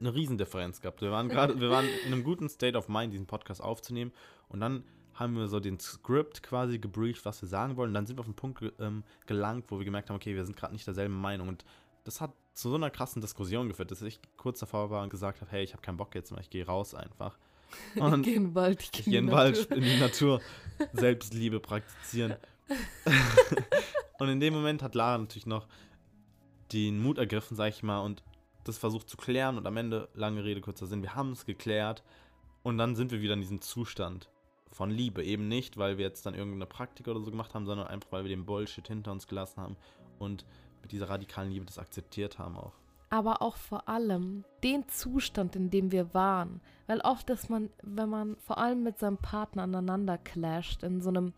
eine 0.00 0.14
Riesendifferenz 0.14 0.80
gehabt. 0.80 1.00
Wir 1.00 1.10
waren 1.10 1.28
gerade, 1.28 1.60
wir 1.60 1.70
waren 1.70 1.86
in 2.06 2.12
einem 2.12 2.24
guten 2.24 2.48
State 2.48 2.76
of 2.76 2.88
Mind, 2.88 3.12
diesen 3.12 3.26
Podcast 3.26 3.62
aufzunehmen 3.62 4.12
und 4.48 4.60
dann 4.60 4.84
haben 5.14 5.36
wir 5.36 5.46
so 5.46 5.60
den 5.60 5.78
Script 5.78 6.42
quasi 6.42 6.78
gebrieft, 6.78 7.24
was 7.24 7.40
wir 7.40 7.48
sagen 7.48 7.76
wollen. 7.76 7.90
Und 7.90 7.94
dann 7.94 8.06
sind 8.06 8.16
wir 8.16 8.20
auf 8.20 8.26
einen 8.26 8.34
Punkt 8.34 8.62
ähm, 8.80 9.04
gelangt, 9.26 9.66
wo 9.68 9.78
wir 9.78 9.84
gemerkt 9.84 10.10
haben, 10.10 10.16
okay, 10.16 10.34
wir 10.34 10.44
sind 10.44 10.56
gerade 10.56 10.72
nicht 10.72 10.86
derselben 10.86 11.14
Meinung. 11.14 11.48
Und 11.48 11.64
das 12.02 12.20
hat 12.20 12.32
zu 12.52 12.68
so 12.68 12.74
einer 12.74 12.90
krassen 12.90 13.22
Diskussion 13.22 13.68
geführt, 13.68 13.90
dass 13.90 14.02
ich 14.02 14.20
kurz 14.36 14.60
davor 14.60 14.90
war 14.90 15.02
und 15.02 15.10
gesagt 15.10 15.40
habe, 15.40 15.50
hey, 15.50 15.62
ich 15.62 15.72
habe 15.72 15.82
keinen 15.82 15.96
Bock 15.96 16.14
jetzt 16.14 16.30
mehr, 16.30 16.40
ich 16.40 16.50
gehe 16.50 16.66
raus 16.66 16.94
einfach. 16.94 17.38
Und 17.96 18.20
ich 18.20 18.26
gehe 18.26 18.36
in 18.36 18.44
den 18.44 18.54
Wald, 18.54 18.82
ich 18.82 18.92
gehe 18.92 19.18
in 19.18 19.26
den 19.26 19.32
Wald, 19.32 19.66
in 19.72 19.82
die 19.82 19.98
Natur, 19.98 20.40
Selbstliebe 20.92 21.58
praktizieren. 21.58 22.36
und 24.18 24.28
in 24.28 24.38
dem 24.38 24.54
Moment 24.54 24.82
hat 24.82 24.94
Lara 24.94 25.18
natürlich 25.18 25.46
noch 25.46 25.66
den 26.74 27.02
Mut 27.02 27.18
ergriffen, 27.18 27.56
sag 27.56 27.68
ich 27.68 27.82
mal, 27.82 28.00
und 28.00 28.22
das 28.64 28.78
versucht 28.78 29.08
zu 29.08 29.16
klären 29.16 29.58
und 29.58 29.66
am 29.66 29.76
Ende, 29.76 30.08
lange 30.14 30.44
Rede, 30.44 30.60
kurzer 30.60 30.86
Sinn, 30.86 31.02
wir 31.02 31.14
haben 31.14 31.32
es 31.32 31.44
geklärt 31.44 32.02
und 32.62 32.78
dann 32.78 32.96
sind 32.96 33.12
wir 33.12 33.20
wieder 33.20 33.34
in 33.34 33.40
diesem 33.40 33.60
Zustand 33.60 34.30
von 34.72 34.90
Liebe. 34.90 35.22
Eben 35.22 35.48
nicht, 35.48 35.76
weil 35.76 35.98
wir 35.98 36.04
jetzt 36.04 36.26
dann 36.26 36.34
irgendeine 36.34 36.66
Praktik 36.66 37.06
oder 37.08 37.20
so 37.20 37.30
gemacht 37.30 37.54
haben, 37.54 37.66
sondern 37.66 37.86
einfach, 37.86 38.10
weil 38.10 38.24
wir 38.24 38.30
den 38.30 38.46
Bullshit 38.46 38.86
hinter 38.86 39.12
uns 39.12 39.28
gelassen 39.28 39.60
haben 39.60 39.76
und 40.18 40.44
mit 40.82 40.92
dieser 40.92 41.08
radikalen 41.08 41.50
Liebe 41.50 41.66
das 41.66 41.78
akzeptiert 41.78 42.38
haben 42.38 42.56
auch. 42.56 42.72
Aber 43.10 43.42
auch 43.42 43.56
vor 43.56 43.88
allem 43.88 44.44
den 44.64 44.88
Zustand, 44.88 45.54
in 45.54 45.70
dem 45.70 45.92
wir 45.92 46.14
waren. 46.14 46.60
Weil 46.86 47.00
oft 47.00 47.30
ist 47.30 47.48
man, 47.48 47.70
wenn 47.82 48.08
man 48.08 48.36
vor 48.38 48.58
allem 48.58 48.82
mit 48.82 48.98
seinem 48.98 49.18
Partner 49.18 49.62
aneinander 49.62 50.18
clasht, 50.18 50.82
in 50.82 51.00
so 51.00 51.10
einem, 51.10 51.32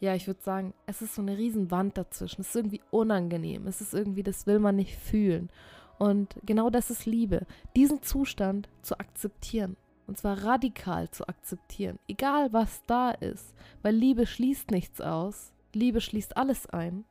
ja, 0.00 0.14
ich 0.14 0.26
würde 0.26 0.42
sagen, 0.42 0.74
es 0.86 1.02
ist 1.02 1.14
so 1.14 1.22
eine 1.22 1.36
Riesenwand 1.36 1.98
dazwischen. 1.98 2.40
Es 2.42 2.48
ist 2.48 2.56
irgendwie 2.56 2.80
unangenehm. 2.90 3.66
Es 3.66 3.80
ist 3.80 3.94
irgendwie, 3.94 4.22
das 4.22 4.46
will 4.46 4.58
man 4.58 4.76
nicht 4.76 4.96
fühlen. 4.96 5.50
Und 5.98 6.36
genau 6.44 6.70
das 6.70 6.90
ist 6.90 7.06
Liebe. 7.06 7.46
Diesen 7.74 8.02
Zustand 8.02 8.68
zu 8.82 8.98
akzeptieren 8.98 9.76
und 10.08 10.16
zwar 10.16 10.42
radikal 10.42 11.10
zu 11.10 11.28
akzeptieren, 11.28 11.98
egal 12.08 12.52
was 12.52 12.82
da 12.86 13.10
ist, 13.10 13.54
weil 13.82 13.94
Liebe 13.94 14.26
schließt 14.26 14.70
nichts 14.70 15.00
aus, 15.00 15.52
Liebe 15.74 16.00
schließt 16.00 16.36
alles 16.36 16.66
ein. 16.66 17.04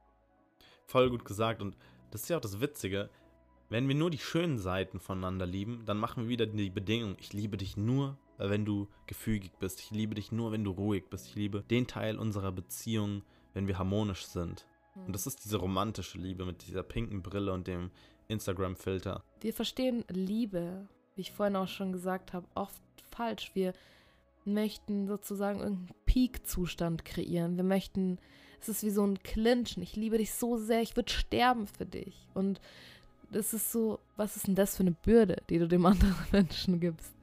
Voll 0.87 1.09
gut 1.09 1.23
gesagt 1.23 1.61
und 1.61 1.77
das 2.11 2.23
ist 2.23 2.29
ja 2.29 2.37
auch 2.37 2.41
das 2.41 2.59
Witzige, 2.59 3.09
wenn 3.69 3.87
wir 3.87 3.95
nur 3.95 4.09
die 4.09 4.17
schönen 4.17 4.57
Seiten 4.57 4.99
voneinander 4.99 5.45
lieben, 5.45 5.83
dann 5.85 5.97
machen 5.97 6.23
wir 6.23 6.29
wieder 6.29 6.47
die 6.47 6.69
Bedingung, 6.69 7.15
ich 7.19 7.33
liebe 7.33 7.57
dich 7.57 7.77
nur, 7.77 8.17
wenn 8.37 8.65
du 8.65 8.87
gefügig 9.07 9.51
bist, 9.59 9.79
ich 9.79 9.91
liebe 9.91 10.15
dich 10.15 10.31
nur, 10.31 10.51
wenn 10.51 10.63
du 10.63 10.71
ruhig 10.71 11.05
bist, 11.09 11.27
ich 11.27 11.35
liebe 11.35 11.63
den 11.69 11.87
Teil 11.87 12.17
unserer 12.17 12.51
Beziehung, 12.51 13.23
wenn 13.53 13.67
wir 13.67 13.77
harmonisch 13.77 14.25
sind. 14.25 14.65
Und 15.05 15.13
das 15.13 15.27
ist 15.27 15.45
diese 15.45 15.57
romantische 15.57 16.17
Liebe 16.17 16.45
mit 16.45 16.67
dieser 16.67 16.83
pinken 16.83 17.21
Brille 17.21 17.53
und 17.53 17.67
dem 17.67 17.91
Instagram-Filter. 18.27 19.23
Wir 19.41 19.53
verstehen 19.53 20.03
Liebe, 20.09 20.87
wie 21.15 21.21
ich 21.21 21.31
vorhin 21.31 21.55
auch 21.55 21.67
schon 21.67 21.91
gesagt 21.91 22.33
habe, 22.33 22.47
oft 22.55 22.81
falsch. 23.11 23.51
Wir 23.53 23.73
möchten 24.45 25.07
sozusagen 25.07 25.59
irgendeinen 25.59 25.95
Peak-Zustand 26.05 27.05
kreieren. 27.05 27.57
Wir 27.57 27.63
möchten, 27.63 28.17
es 28.59 28.69
ist 28.69 28.83
wie 28.83 28.89
so 28.89 29.05
ein 29.05 29.21
Clinchen. 29.21 29.83
Ich 29.83 29.95
liebe 29.95 30.17
dich 30.17 30.33
so 30.33 30.57
sehr, 30.57 30.81
ich 30.81 30.95
würde 30.95 31.11
sterben 31.11 31.67
für 31.67 31.85
dich. 31.85 32.27
Und 32.33 32.59
das 33.31 33.53
ist 33.53 33.71
so, 33.71 33.99
was 34.15 34.35
ist 34.35 34.47
denn 34.47 34.55
das 34.55 34.77
für 34.77 34.83
eine 34.83 34.91
Bürde, 34.91 35.37
die 35.49 35.59
du 35.59 35.67
dem 35.67 35.85
anderen 35.85 36.15
Menschen 36.31 36.79
gibst? 36.79 37.13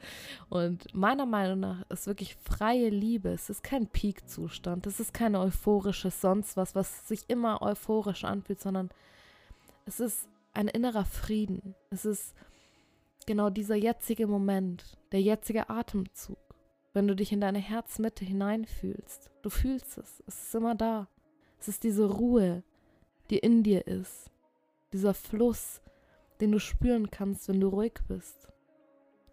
Und 0.49 0.95
meiner 0.95 1.27
Meinung 1.27 1.61
nach 1.61 1.85
ist 1.91 2.07
wirklich 2.07 2.37
freie 2.37 2.91
Liebe. 2.91 3.31
Es 3.31 3.51
ist 3.51 3.63
kein 3.63 3.87
Peak-Zustand. 3.87 4.87
Es 4.87 5.01
ist 5.01 5.15
kein 5.15 5.35
euphorisches 5.35 6.21
sonst 6.21 6.57
was, 6.57 6.75
was 6.75 7.09
sich 7.09 7.25
immer 7.29 7.63
euphorisch 7.63 8.25
anfühlt, 8.25 8.61
sondern 8.61 8.91
es 9.87 10.01
ist 10.01 10.29
ein 10.53 10.69
innerer 10.69 11.05
Frieden. 11.05 11.75
Es 11.91 12.05
ist 12.05 12.35
genau 13.27 13.51
dieser 13.51 13.77
jetzige 13.77 14.27
Moment, 14.27 14.97
der 15.13 15.21
jetzige 15.21 15.71
Atemzug. 15.71 16.39
Wenn 16.93 17.09
du 17.09 17.17
dich 17.17 17.33
in 17.33 17.41
deine 17.41 17.59
Herzmitte 17.59 18.25
hineinfühlst, 18.25 19.31
du 19.43 19.51
fühlst 19.51 19.99
es, 19.99 20.23
es 20.27 20.45
ist 20.45 20.55
immer 20.55 20.75
da. 20.75 21.09
Es 21.59 21.67
ist 21.67 21.83
diese 21.83 22.05
Ruhe, 22.05 22.63
die 23.31 23.39
in 23.39 23.63
dir 23.63 23.87
ist, 23.87 24.31
dieser 24.93 25.15
Fluss, 25.15 25.81
den 26.41 26.53
du 26.53 26.61
spüren 26.61 27.11
kannst, 27.11 27.49
wenn 27.49 27.61
du 27.61 27.69
ruhig 27.69 27.95
bist. 28.09 28.49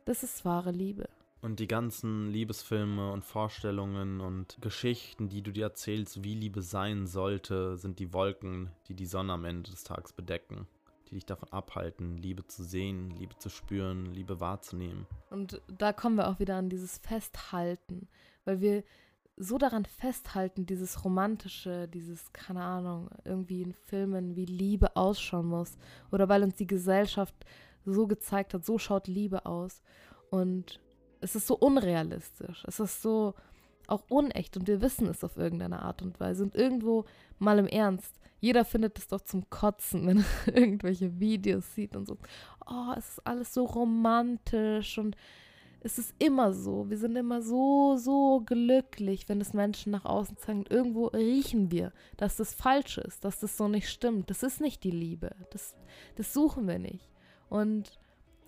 Das 0.06 0.24
ist 0.24 0.46
wahre 0.46 0.72
Liebe. 0.72 1.08
Und 1.42 1.60
die 1.60 1.68
ganzen 1.68 2.30
Liebesfilme 2.30 3.12
und 3.12 3.26
Vorstellungen 3.26 4.22
und 4.22 4.58
Geschichten, 4.62 5.28
die 5.28 5.42
du 5.42 5.52
dir 5.52 5.66
erzählst, 5.66 6.24
wie 6.24 6.36
Liebe 6.36 6.62
sein 6.62 7.08
sollte, 7.08 7.78
sind 7.78 7.98
die 7.98 8.14
Wolken, 8.14 8.70
die 8.88 8.94
die 8.94 9.08
Sonne 9.08 9.34
am 9.34 9.46
Ende 9.46 9.72
des 9.72 9.84
Tages 9.84 10.14
bedecken, 10.14 10.68
die 11.10 11.16
dich 11.16 11.26
davon 11.26 11.50
abhalten, 11.52 12.18
Liebe 12.18 12.46
zu 12.46 12.64
sehen, 12.64 13.10
Liebe 13.10 13.36
zu 13.40 13.50
spüren, 13.50 14.06
Liebe 14.14 14.40
wahrzunehmen. 14.40 15.08
Und 15.32 15.60
da 15.68 15.94
kommen 15.94 16.16
wir 16.16 16.28
auch 16.28 16.40
wieder 16.40 16.58
an 16.58 16.70
dieses 16.70 17.00
Festhalten, 17.00 18.08
weil 18.46 18.62
wir 18.62 18.84
so 19.38 19.58
daran 19.58 19.86
festhalten, 19.86 20.66
dieses 20.66 21.04
romantische, 21.04 21.88
dieses, 21.88 22.32
keine 22.34 22.64
Ahnung, 22.64 23.10
irgendwie 23.24 23.62
in 23.64 23.74
Filmen, 23.74 24.36
wie 24.36 24.46
Liebe 24.46 24.96
ausschauen 24.96 25.48
muss. 25.48 25.78
Oder 26.12 26.30
weil 26.30 26.44
uns 26.44 26.56
die 26.56 26.68
Gesellschaft 26.68 27.36
so 27.86 28.08
gezeigt 28.08 28.54
hat, 28.54 28.66
so 28.66 28.78
schaut 28.78 29.08
Liebe 29.08 29.46
aus. 29.46 29.82
Und 30.30 30.80
es 31.22 31.36
ist 31.36 31.48
so 31.48 31.58
unrealistisch. 31.58 32.64
Es 32.68 32.80
ist 32.80 33.02
so 33.02 33.34
auch 33.88 34.04
unecht 34.10 34.56
und 34.58 34.68
wir 34.68 34.82
wissen 34.82 35.08
es 35.08 35.24
auf 35.24 35.38
irgendeine 35.38 35.82
Art 35.82 36.02
und 36.02 36.20
Weise. 36.20 36.44
Und 36.44 36.56
irgendwo 36.56 37.06
mal 37.40 37.60
im 37.60 37.68
Ernst, 37.68 38.20
jeder 38.40 38.66
findet 38.66 38.98
es 38.98 39.08
doch 39.08 39.22
zum 39.22 39.50
Kotzen, 39.50 40.08
wenn 40.08 40.20
er 40.20 40.58
irgendwelche 40.58 41.20
Videos 41.20 41.76
sieht 41.76 41.96
und 41.96 42.08
so. 42.08 42.18
Oh, 42.66 42.94
es 42.98 43.10
ist 43.10 43.28
alles 43.28 43.54
so 43.54 43.66
romantisch 43.66 44.98
und 44.98 45.16
es 45.84 45.98
ist 45.98 46.14
immer 46.20 46.54
so. 46.54 46.90
Wir 46.90 46.98
sind 46.98 47.16
immer 47.16 47.42
so, 47.42 47.98
so 47.98 48.42
glücklich, 48.46 49.28
wenn 49.28 49.42
es 49.42 49.54
Menschen 49.54 49.92
nach 49.92 50.06
außen 50.06 50.38
zeigen. 50.38 50.66
Irgendwo 50.70 51.08
riechen 51.08 51.72
wir, 51.72 51.92
dass 52.18 52.38
das 52.38 52.54
falsch 52.54 53.00
ist, 53.00 53.26
dass 53.26 53.40
das 53.40 53.58
so 53.58 53.68
nicht 53.68 53.90
stimmt. 53.90 54.30
Das 54.30 54.44
ist 54.44 54.62
nicht 54.62 54.84
die 54.84 54.92
Liebe. 54.92 55.32
Das, 55.52 55.76
das 56.16 56.34
suchen 56.34 56.68
wir 56.68 56.78
nicht. 56.78 57.10
Und 57.50 58.00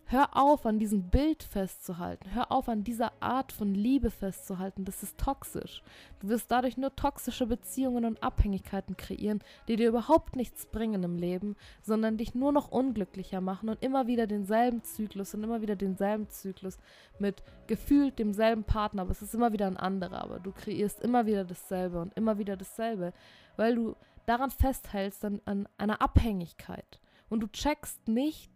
Hör 0.05 0.35
auf, 0.37 0.65
an 0.65 0.79
diesem 0.79 1.09
Bild 1.09 1.43
festzuhalten. 1.43 2.33
Hör 2.33 2.51
auf, 2.51 2.69
an 2.69 2.83
dieser 2.83 3.13
Art 3.19 3.51
von 3.51 3.73
Liebe 3.73 4.11
festzuhalten. 4.11 4.85
Das 4.85 5.01
ist 5.01 5.17
toxisch. 5.17 5.81
Du 6.19 6.27
wirst 6.27 6.51
dadurch 6.51 6.77
nur 6.77 6.95
toxische 6.95 7.47
Beziehungen 7.47 8.05
und 8.05 8.21
Abhängigkeiten 8.21 8.95
kreieren, 8.97 9.39
die 9.67 9.75
dir 9.75 9.89
überhaupt 9.89 10.35
nichts 10.35 10.65
bringen 10.65 11.03
im 11.03 11.17
Leben, 11.17 11.55
sondern 11.81 12.17
dich 12.17 12.35
nur 12.35 12.51
noch 12.51 12.69
unglücklicher 12.69 13.41
machen 13.41 13.69
und 13.69 13.81
immer 13.81 14.05
wieder 14.05 14.27
denselben 14.27 14.83
Zyklus 14.83 15.33
und 15.33 15.43
immer 15.43 15.61
wieder 15.61 15.75
denselben 15.75 16.29
Zyklus 16.29 16.77
mit 17.17 17.41
gefühlt 17.67 18.19
demselben 18.19 18.65
Partner. 18.65 19.03
Aber 19.03 19.11
es 19.11 19.21
ist 19.21 19.33
immer 19.33 19.53
wieder 19.53 19.67
ein 19.67 19.77
anderer. 19.77 20.21
Aber 20.21 20.39
du 20.39 20.51
kreierst 20.51 21.01
immer 21.01 21.25
wieder 21.25 21.45
dasselbe 21.45 21.99
und 21.99 22.13
immer 22.15 22.37
wieder 22.37 22.57
dasselbe, 22.57 23.13
weil 23.55 23.75
du 23.75 23.95
daran 24.25 24.51
festhältst 24.51 25.25
an, 25.25 25.41
an 25.45 25.67
einer 25.77 26.01
Abhängigkeit. 26.01 26.99
Und 27.29 27.39
du 27.39 27.47
checkst 27.47 28.07
nicht, 28.07 28.51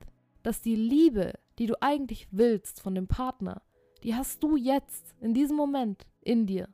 dass 0.47 0.61
die 0.61 0.77
Liebe, 0.77 1.33
die 1.59 1.65
du 1.65 1.81
eigentlich 1.81 2.29
willst 2.31 2.79
von 2.79 2.95
dem 2.95 3.09
Partner, 3.09 3.61
die 4.01 4.15
hast 4.15 4.41
du 4.43 4.55
jetzt, 4.55 5.13
in 5.19 5.33
diesem 5.33 5.57
Moment, 5.57 6.07
in 6.21 6.45
dir. 6.45 6.69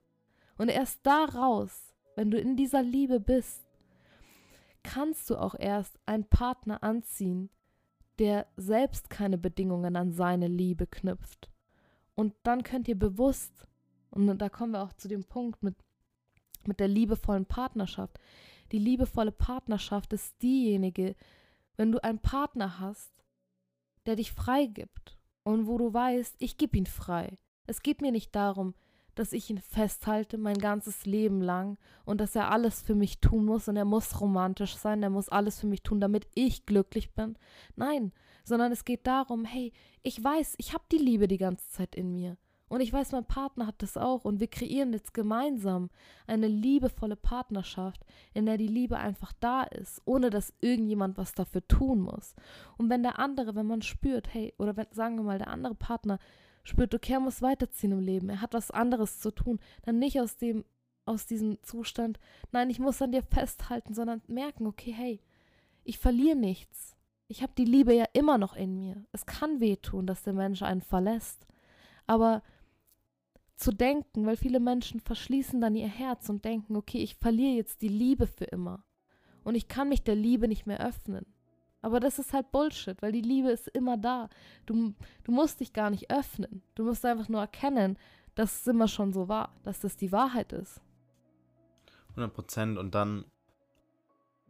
Und 0.60 0.70
erst 0.70 1.04
daraus, 1.04 1.96
wenn 2.16 2.30
du 2.30 2.38
in 2.38 2.56
dieser 2.56 2.84
Liebe 2.84 3.20
bist, 3.20 3.66
kannst 4.84 5.28
du 5.32 5.38
auch 5.38 5.56
erst 5.58 6.00
einen 6.06 6.26
Partner 6.26 6.84
anziehen, 6.84 7.50
der 8.20 8.46
selbst 8.58 9.10
keine 9.10 9.40
Bedingungen 9.40 9.96
an 9.96 10.12
seine 10.12 10.48
Liebe 10.48 10.86
knüpft. 10.86 11.50
Und 12.14 12.36
dann 12.44 12.62
könnt 12.62 12.88
ihr 12.88 13.00
bewusst, 13.00 13.68
und 14.12 14.38
da 14.38 14.50
kommen 14.50 14.74
wir 14.74 14.84
auch 14.84 14.94
zu 14.94 15.08
dem 15.08 15.24
Punkt 15.24 15.64
mit, 15.64 15.78
mit 16.68 16.80
der 16.80 16.90
liebevollen 16.90 17.48
Partnerschaft. 17.48 18.20
Die 18.72 18.78
liebevolle 18.78 19.32
Partnerschaft 19.32 20.14
ist 20.14 20.40
diejenige, 20.44 21.16
wenn 21.76 21.92
du 21.92 22.04
einen 22.04 22.20
Partner 22.20 22.80
hast, 22.80 23.23
der 24.06 24.16
dich 24.16 24.32
frei 24.32 24.66
gibt 24.66 25.18
und 25.44 25.68
wo 25.68 25.78
du 25.78 25.94
weißt, 25.94 26.36
ich 26.40 26.58
gebe 26.58 26.78
ihn 26.78 26.86
frei. 26.86 27.38
Es 27.66 27.82
geht 27.82 28.02
mir 28.02 28.12
nicht 28.12 28.36
darum, 28.36 28.74
dass 29.16 29.34
ich 29.34 29.50
ihn 29.50 29.60
festhalte 29.60 30.38
mein 30.38 30.58
ganzes 30.58 31.06
Leben 31.06 31.42
lang 31.42 31.78
und 32.06 32.20
dass 32.20 32.36
er 32.36 32.52
alles 32.52 32.82
für 32.82 32.96
mich 32.96 33.20
tun 33.20 33.46
muss 33.46 33.68
und 33.68 33.76
er 33.76 33.86
muss 33.86 34.20
romantisch 34.20 34.76
sein, 34.76 35.04
er 35.04 35.10
muss 35.10 35.30
alles 35.30 35.60
für 35.60 35.68
mich 35.68 35.84
tun, 35.84 36.02
damit 36.02 36.28
ich 36.34 36.66
glücklich 36.66 37.14
bin. 37.14 37.38
Nein, 37.76 38.12
sondern 38.44 38.72
es 38.72 38.86
geht 38.86 39.06
darum, 39.06 39.46
hey, 39.46 39.72
ich 40.02 40.22
weiß, 40.24 40.56
ich 40.58 40.74
habe 40.74 40.84
die 40.92 40.98
Liebe 40.98 41.28
die 41.28 41.38
ganze 41.38 41.70
Zeit 41.70 41.96
in 41.96 42.14
mir. 42.14 42.38
Und 42.74 42.82
ich 42.82 42.92
weiß, 42.92 43.12
mein 43.12 43.24
Partner 43.24 43.68
hat 43.68 43.84
das 43.84 43.98
auch. 43.98 44.26
Und 44.26 44.40
wir 44.40 44.48
kreieren 44.48 44.94
jetzt 44.94 45.14
gemeinsam 45.14 45.92
eine 46.26 46.48
liebevolle 46.48 47.16
Partnerschaft, 47.16 48.04
in 48.34 48.48
der 48.48 48.58
die 48.58 48.66
Liebe 48.66 48.98
einfach 48.98 49.32
da 49.40 49.62
ist, 49.62 50.02
ohne 50.06 50.32
dass 50.32 50.56
irgendjemand 50.60 51.16
was 51.20 51.34
dafür 51.34 51.68
tun 51.68 52.02
muss. 52.02 52.34
Und 52.80 52.90
wenn 52.90 53.04
der 53.04 53.20
andere, 53.20 53.54
wenn 53.54 53.68
man 53.68 53.84
spürt, 53.84 54.34
hey, 54.34 54.56
oder 54.58 54.76
wenn, 54.76 54.88
sagen 54.90 55.18
wir 55.18 55.24
mal, 55.24 55.38
der 55.38 55.50
andere 55.50 55.76
Partner 55.76 56.18
spürt, 56.64 56.96
okay, 56.96 57.14
er 57.14 57.20
muss 57.20 57.44
weiterziehen 57.44 57.92
im 57.92 58.00
Leben, 58.00 58.28
er 58.30 58.42
hat 58.42 58.56
was 58.56 58.72
anderes 58.72 59.20
zu 59.20 59.30
tun, 59.30 59.60
dann 59.84 60.00
nicht 60.00 60.20
aus 60.20 60.38
dem, 60.38 60.66
aus 61.06 61.28
diesem 61.28 61.62
Zustand, 61.62 62.20
nein, 62.52 62.72
ich 62.72 62.80
muss 62.80 63.04
an 63.04 63.12
dir 63.12 63.22
festhalten, 63.22 63.94
sondern 63.94 64.24
merken, 64.26 64.66
okay, 64.66 64.94
hey, 64.94 65.22
ich 65.84 66.00
verliere 66.00 66.38
nichts. 66.38 66.96
Ich 67.28 67.44
habe 67.44 67.54
die 67.56 67.66
Liebe 67.66 67.94
ja 67.94 68.06
immer 68.14 68.40
noch 68.40 68.56
in 68.56 68.76
mir. 68.76 69.06
Es 69.12 69.28
kann 69.28 69.60
wehtun, 69.60 70.08
dass 70.08 70.24
der 70.24 70.34
Mensch 70.34 70.64
einen 70.64 70.82
verlässt. 70.82 71.46
Aber 72.08 72.42
zu 73.56 73.72
denken, 73.72 74.26
weil 74.26 74.38
viele 74.38 74.60
Menschen 74.60 75.00
verschließen 75.00 75.62
dann 75.62 75.76
ihr 75.76 75.88
Herz 75.88 76.30
und 76.30 76.44
denken, 76.46 76.76
okay, 76.76 77.00
ich 77.00 77.16
verliere 77.16 77.56
jetzt 77.56 77.82
die 77.82 77.88
Liebe 77.88 78.28
für 78.28 78.46
immer 78.46 78.84
und 79.44 79.56
ich 79.56 79.68
kann 79.68 79.90
mich 79.90 80.04
der 80.04 80.16
Liebe 80.16 80.48
nicht 80.48 80.66
mehr 80.66 80.86
öffnen. 80.86 81.26
Aber 81.82 82.00
das 82.00 82.18
ist 82.18 82.32
halt 82.32 82.52
Bullshit, 82.52 83.02
weil 83.02 83.12
die 83.12 83.22
Liebe 83.22 83.52
ist 83.52 83.68
immer 83.68 83.98
da. 83.98 84.30
Du, 84.66 84.94
du 85.26 85.32
musst 85.32 85.60
dich 85.60 85.74
gar 85.74 85.90
nicht 85.90 86.10
öffnen. 86.10 86.64
Du 86.76 86.86
musst 86.86 87.06
einfach 87.06 87.28
nur 87.28 87.42
erkennen, 87.42 87.98
dass 88.36 88.62
es 88.62 88.68
immer 88.68 88.88
schon 88.88 89.12
so 89.12 89.28
war, 89.28 89.54
dass 89.64 89.82
das 89.82 89.98
die 89.98 90.14
Wahrheit 90.14 90.54
ist. 90.54 90.80
100 92.12 92.34
Prozent. 92.34 92.78
Und 92.78 92.96
dann 92.96 93.26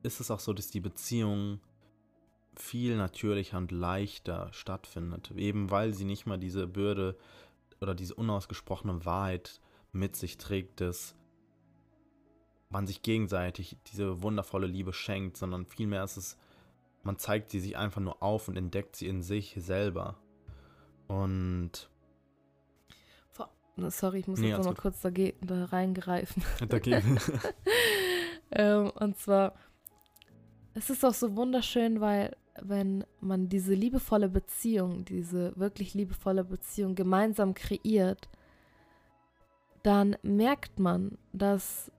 ist 0.03 0.19
es 0.19 0.29
auch 0.29 0.39
so, 0.39 0.53
dass 0.53 0.69
die 0.69 0.79
Beziehung 0.79 1.59
viel 2.55 2.95
natürlicher 2.97 3.57
und 3.57 3.71
leichter 3.71 4.49
stattfindet. 4.53 5.31
Eben 5.31 5.71
weil 5.71 5.93
sie 5.93 6.05
nicht 6.05 6.27
mal 6.27 6.37
diese 6.37 6.67
Bürde 6.67 7.17
oder 7.83 7.93
diese 7.93 8.15
unausgesprochene 8.15 9.05
Wahrheit 9.05 9.61
mit 9.91 10.15
sich 10.15 10.37
trägt, 10.37 10.81
dass 10.81 11.15
man 12.69 12.87
sich 12.87 13.03
gegenseitig 13.03 13.77
diese 13.91 14.23
wundervolle 14.23 14.65
Liebe 14.65 14.93
schenkt, 14.93 15.37
sondern 15.37 15.67
vielmehr 15.67 16.03
ist 16.03 16.17
es, 16.17 16.37
man 17.03 17.19
zeigt 17.19 17.51
sie 17.51 17.59
sich 17.59 17.77
einfach 17.77 18.01
nur 18.01 18.23
auf 18.23 18.47
und 18.47 18.57
entdeckt 18.57 18.95
sie 18.95 19.07
in 19.07 19.21
sich 19.21 19.53
selber. 19.57 20.17
Und 21.07 21.89
Sorry, 23.75 24.19
ich 24.19 24.27
muss 24.27 24.39
nee, 24.39 24.49
jetzt 24.49 24.59
nochmal 24.59 24.75
kurz 24.75 25.01
da, 25.01 25.09
da 25.09 25.65
reingreifen. 25.65 26.43
Dagegen. 26.69 27.17
ähm, 28.51 28.91
und 28.91 29.17
zwar, 29.17 29.55
es 30.75 30.89
ist 30.89 31.03
auch 31.03 31.13
so 31.13 31.35
wunderschön, 31.35 31.99
weil 31.99 32.35
wenn 32.61 33.03
man 33.19 33.49
diese 33.49 33.73
liebevolle 33.73 34.29
Beziehung, 34.29 35.05
diese 35.05 35.53
wirklich 35.55 35.93
liebevolle 35.93 36.43
Beziehung 36.43 36.95
gemeinsam 36.95 37.53
kreiert, 37.53 38.29
dann 39.81 40.15
merkt 40.21 40.79
man, 40.79 41.17
dass 41.33 41.91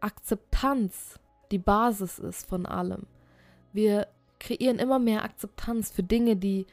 Akzeptanz 0.00 1.18
die 1.50 1.58
Basis 1.58 2.18
ist 2.18 2.48
von 2.48 2.66
allem. 2.66 3.06
Wir 3.72 4.08
kreieren 4.38 4.78
immer 4.78 4.98
mehr 4.98 5.24
Akzeptanz 5.24 5.90
für 5.90 6.02
Dinge, 6.02 6.36
die 6.36 6.66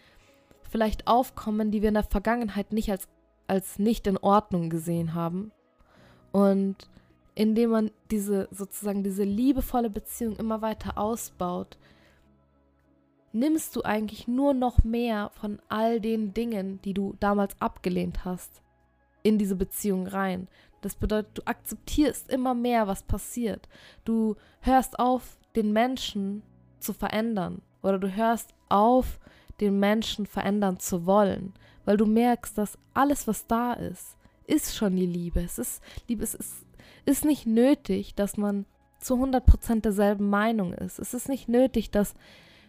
vielleicht 0.70 1.08
aufkommen, 1.08 1.72
die 1.72 1.82
wir 1.82 1.90
in 1.90 1.96
der 1.96 2.04
Vergangenheit 2.04 2.74
nicht 2.74 2.90
als, 2.90 3.08
als 3.48 3.80
nicht 3.80 4.08
in 4.08 4.18
Ordnung 4.18 4.70
gesehen 4.70 5.14
haben. 5.14 5.52
Und 6.32 6.90
indem 7.36 7.72
man 7.72 7.92
diese 8.12 8.48
sozusagen 8.52 9.04
diese 9.04 9.24
liebevolle 9.24 9.90
Beziehung 9.90 10.36
immer 10.38 10.62
weiter 10.62 10.98
ausbaut, 10.98 11.78
nimmst 13.34 13.76
du 13.76 13.82
eigentlich 13.82 14.28
nur 14.28 14.54
noch 14.54 14.84
mehr 14.84 15.32
von 15.34 15.60
all 15.68 16.00
den 16.00 16.34
Dingen, 16.34 16.80
die 16.84 16.94
du 16.94 17.16
damals 17.20 17.60
abgelehnt 17.60 18.26
hast, 18.26 18.62
in 19.24 19.38
diese 19.38 19.56
Beziehung 19.56 20.08
rein. 20.08 20.48
Das 20.82 20.96
bedeutet, 20.96 21.38
du 21.38 21.42
akzeptierst 21.46 22.30
immer 22.30 22.54
mehr, 22.54 22.88
was 22.88 23.04
passiert. 23.04 23.68
Du 24.06 24.36
hörst 24.62 25.00
auf, 25.00 25.38
den 25.56 25.72
Menschen 25.72 26.44
zu 26.80 26.94
verändern 26.94 27.62
oder 27.82 28.00
du 28.00 28.14
hörst 28.14 28.54
auf, 28.70 29.20
den 29.60 29.80
Menschen 29.80 30.26
verändern 30.26 30.80
zu 30.80 31.06
wollen, 31.06 31.54
weil 31.86 31.98
du 31.98 32.06
merkst, 32.06 32.58
dass 32.58 32.78
alles, 32.94 33.28
was 33.28 33.48
da 33.48 33.74
ist, 33.74 34.18
ist 34.46 34.76
schon 34.76 34.96
die 34.96 35.06
Liebe. 35.06 35.42
Es 35.42 35.58
ist 35.58 35.82
Liebe, 36.08 36.24
es 36.24 36.34
ist, 36.34 36.66
ist 37.06 37.24
nicht 37.24 37.46
nötig, 37.46 38.16
dass 38.16 38.36
man 38.36 38.66
zu 39.00 39.16
100% 39.16 39.82
derselben 39.82 40.30
Meinung 40.30 40.74
ist. 40.74 41.00
Es 41.00 41.14
ist 41.14 41.30
nicht 41.30 41.48
nötig, 41.48 41.92
dass 41.92 42.14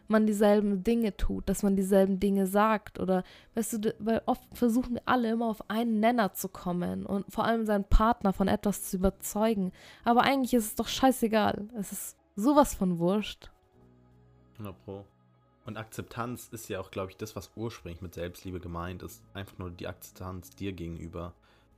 man 0.09 0.27
dieselben 0.27 0.85
Dinge 0.85 1.17
tut, 1.17 1.49
dass 1.49 1.63
man 1.63 1.77
dieselben 1.77 2.21
Dinge 2.21 2.47
sagt 2.47 2.99
oder 2.99 3.25
weißt 3.55 3.85
du, 3.85 3.95
weil 3.99 4.23
oft 4.27 4.43
versuchen 4.53 4.95
wir 4.95 5.03
alle 5.07 5.31
immer 5.31 5.49
auf 5.49 5.69
einen 5.71 6.01
Nenner 6.01 6.33
zu 6.35 6.49
kommen 6.49 7.07
und 7.07 7.31
vor 7.33 7.45
allem 7.45 7.65
seinen 7.65 7.85
Partner 7.85 8.33
von 8.33 8.49
etwas 8.49 8.85
zu 8.85 8.97
überzeugen. 8.97 9.73
Aber 10.05 10.23
eigentlich 10.23 10.55
ist 10.55 10.67
es 10.67 10.75
doch 10.75 10.89
scheißegal. 10.89 11.69
Es 11.79 11.93
ist 11.93 12.17
sowas 12.37 12.75
von 12.75 12.99
wurscht. 12.99 13.51
100 14.55 14.85
Pro. 14.85 15.05
Und 15.67 15.79
Akzeptanz 15.79 16.49
ist 16.53 16.69
ja 16.69 16.81
auch, 16.81 16.91
glaube 16.91 17.11
ich, 17.11 17.17
das, 17.17 17.35
was 17.37 17.51
ursprünglich 17.57 18.03
mit 18.03 18.15
Selbstliebe 18.15 18.61
gemeint 18.61 19.03
ist. 19.03 19.23
Einfach 19.33 19.59
nur 19.59 19.71
die 19.71 19.87
Akzeptanz 19.87 20.51
dir 20.51 20.73
gegenüber. 20.73 21.33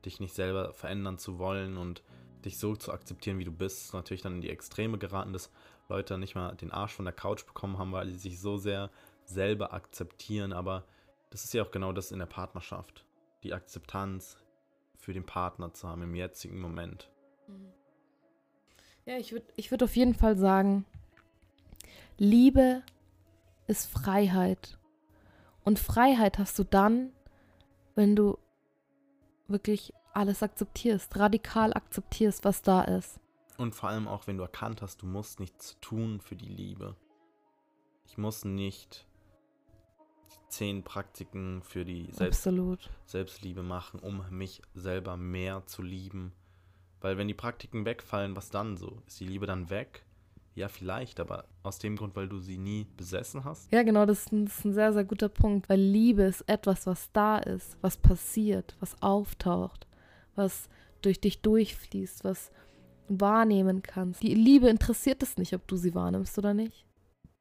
Dich 0.04 0.18
nicht 0.18 0.34
selber 0.34 0.72
verändern 0.72 1.18
zu 1.18 1.38
wollen 1.38 1.76
und 1.76 2.02
dich 2.44 2.58
so 2.58 2.74
zu 2.74 2.92
akzeptieren, 2.92 3.38
wie 3.38 3.44
du 3.44 3.52
bist. 3.52 3.94
Natürlich 3.94 4.22
dann 4.22 4.36
in 4.36 4.40
die 4.40 4.50
Extreme 4.50 4.98
geraten, 4.98 5.32
dass 5.32 5.50
Leute 5.88 6.18
nicht 6.18 6.34
mal 6.34 6.54
den 6.56 6.72
Arsch 6.72 6.92
von 6.92 7.04
der 7.04 7.14
Couch 7.14 7.46
bekommen 7.46 7.78
haben, 7.78 7.92
weil 7.92 8.08
sie 8.08 8.18
sich 8.18 8.40
so 8.40 8.56
sehr 8.56 8.90
selber 9.24 9.72
akzeptieren. 9.72 10.52
Aber 10.52 10.84
das 11.30 11.44
ist 11.44 11.54
ja 11.54 11.62
auch 11.62 11.70
genau 11.70 11.92
das 11.92 12.12
in 12.12 12.18
der 12.18 12.26
Partnerschaft. 12.26 13.04
Die 13.42 13.54
Akzeptanz 13.54 14.36
für 14.96 15.12
den 15.12 15.24
Partner 15.24 15.72
zu 15.72 15.88
haben 15.88 16.02
im 16.02 16.14
jetzigen 16.14 16.60
Moment. 16.60 17.10
Ja, 19.04 19.16
ich 19.18 19.32
würde 19.32 19.46
ich 19.54 19.70
würd 19.70 19.84
auf 19.84 19.94
jeden 19.94 20.14
Fall 20.14 20.36
sagen, 20.36 20.84
Liebe 22.18 22.82
ist 23.66 23.86
Freiheit. 23.86 24.78
Und 25.64 25.78
Freiheit 25.78 26.38
hast 26.38 26.58
du 26.58 26.64
dann, 26.64 27.12
wenn 27.94 28.16
du 28.16 28.38
wirklich 29.48 29.92
alles 30.12 30.42
akzeptierst, 30.42 31.16
radikal 31.16 31.72
akzeptierst, 31.72 32.44
was 32.44 32.62
da 32.62 32.82
ist. 32.82 33.20
Und 33.58 33.74
vor 33.74 33.88
allem 33.88 34.06
auch, 34.06 34.26
wenn 34.26 34.36
du 34.36 34.42
erkannt 34.42 34.82
hast, 34.82 35.02
du 35.02 35.06
musst 35.06 35.40
nichts 35.40 35.78
tun 35.80 36.20
für 36.20 36.36
die 36.36 36.48
Liebe. 36.48 36.94
Ich 38.06 38.18
muss 38.18 38.44
nicht 38.44 39.06
zehn 40.48 40.82
Praktiken 40.82 41.62
für 41.62 41.84
die 41.84 42.08
Selbst 42.12 42.48
Selbstliebe 43.06 43.62
machen, 43.62 44.00
um 44.00 44.24
mich 44.30 44.62
selber 44.74 45.16
mehr 45.16 45.66
zu 45.66 45.82
lieben. 45.82 46.32
Weil 47.00 47.18
wenn 47.18 47.28
die 47.28 47.34
Praktiken 47.34 47.84
wegfallen, 47.84 48.36
was 48.36 48.50
dann 48.50 48.76
so? 48.76 49.02
Ist 49.06 49.20
die 49.20 49.26
Liebe 49.26 49.46
dann 49.46 49.70
weg? 49.70 50.04
Ja, 50.54 50.68
vielleicht, 50.68 51.20
aber 51.20 51.44
aus 51.62 51.78
dem 51.78 51.96
Grund, 51.96 52.16
weil 52.16 52.28
du 52.28 52.38
sie 52.38 52.56
nie 52.56 52.86
besessen 52.96 53.44
hast? 53.44 53.70
Ja, 53.70 53.82
genau, 53.82 54.06
das 54.06 54.20
ist 54.20 54.32
ein, 54.32 54.46
das 54.46 54.58
ist 54.58 54.64
ein 54.64 54.72
sehr, 54.72 54.92
sehr 54.94 55.04
guter 55.04 55.28
Punkt, 55.28 55.68
weil 55.68 55.78
Liebe 55.78 56.22
ist 56.22 56.48
etwas, 56.48 56.86
was 56.86 57.12
da 57.12 57.38
ist, 57.38 57.76
was 57.82 57.98
passiert, 57.98 58.74
was 58.80 59.00
auftaucht, 59.02 59.86
was 60.34 60.70
durch 61.02 61.20
dich 61.20 61.42
durchfließt, 61.42 62.24
was 62.24 62.50
wahrnehmen 63.08 63.82
kannst. 63.82 64.22
Die 64.22 64.34
Liebe 64.34 64.68
interessiert 64.68 65.22
es 65.22 65.36
nicht, 65.36 65.54
ob 65.54 65.66
du 65.68 65.76
sie 65.76 65.94
wahrnimmst 65.94 66.38
oder 66.38 66.54
nicht. 66.54 66.84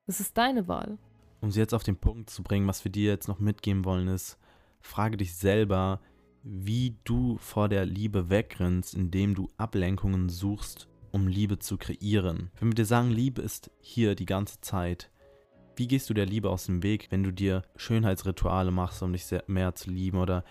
Es 0.08 0.20
ist 0.20 0.38
deine 0.38 0.68
Wahl. 0.68 0.98
Um 1.42 1.52
sie 1.52 1.60
jetzt 1.60 1.74
auf 1.74 1.84
den 1.84 1.98
Punkt 1.98 2.30
zu 2.30 2.44
bringen, 2.44 2.68
was 2.68 2.84
wir 2.84 2.92
dir 2.92 3.12
jetzt 3.12 3.28
noch 3.28 3.40
mitgeben 3.40 3.86
wollen, 3.86 4.08
ist, 4.08 4.38
frage 4.82 5.18
dich 5.18 5.36
selber, 5.36 6.00
wie 6.44 6.96
du 7.04 7.38
vor 7.38 7.70
der 7.70 7.86
Liebe 7.86 8.30
wegrennst, 8.30 8.94
indem 8.94 9.34
du 9.36 9.50
Ablenkungen 9.58 10.30
suchst 10.30 10.88
um 11.16 11.28
Liebe 11.30 11.60
zu 11.60 11.78
kreieren. 11.78 12.52
Wenn 12.60 12.72
wir 12.72 12.76
dir 12.76 12.86
sagen, 12.86 13.10
Liebe 13.10 13.42
ist 13.42 13.72
hier 13.80 14.16
die 14.16 14.26
ganze 14.26 14.60
Zeit, 14.60 15.10
wie 15.78 15.88
gehst 15.88 16.10
du 16.10 16.14
der 16.14 16.26
Liebe 16.26 16.50
aus 16.50 16.66
dem 16.66 16.84
Weg, 16.84 17.08
wenn 17.10 17.24
du 17.24 17.32
dir 17.32 17.64
Schönheitsrituale 17.78 18.70
machst, 18.70 19.02
um 19.02 19.14
dich 19.14 19.26
mehr 19.48 19.76
zu 19.76 19.92
lieben 19.92 20.18
oder 20.18 20.44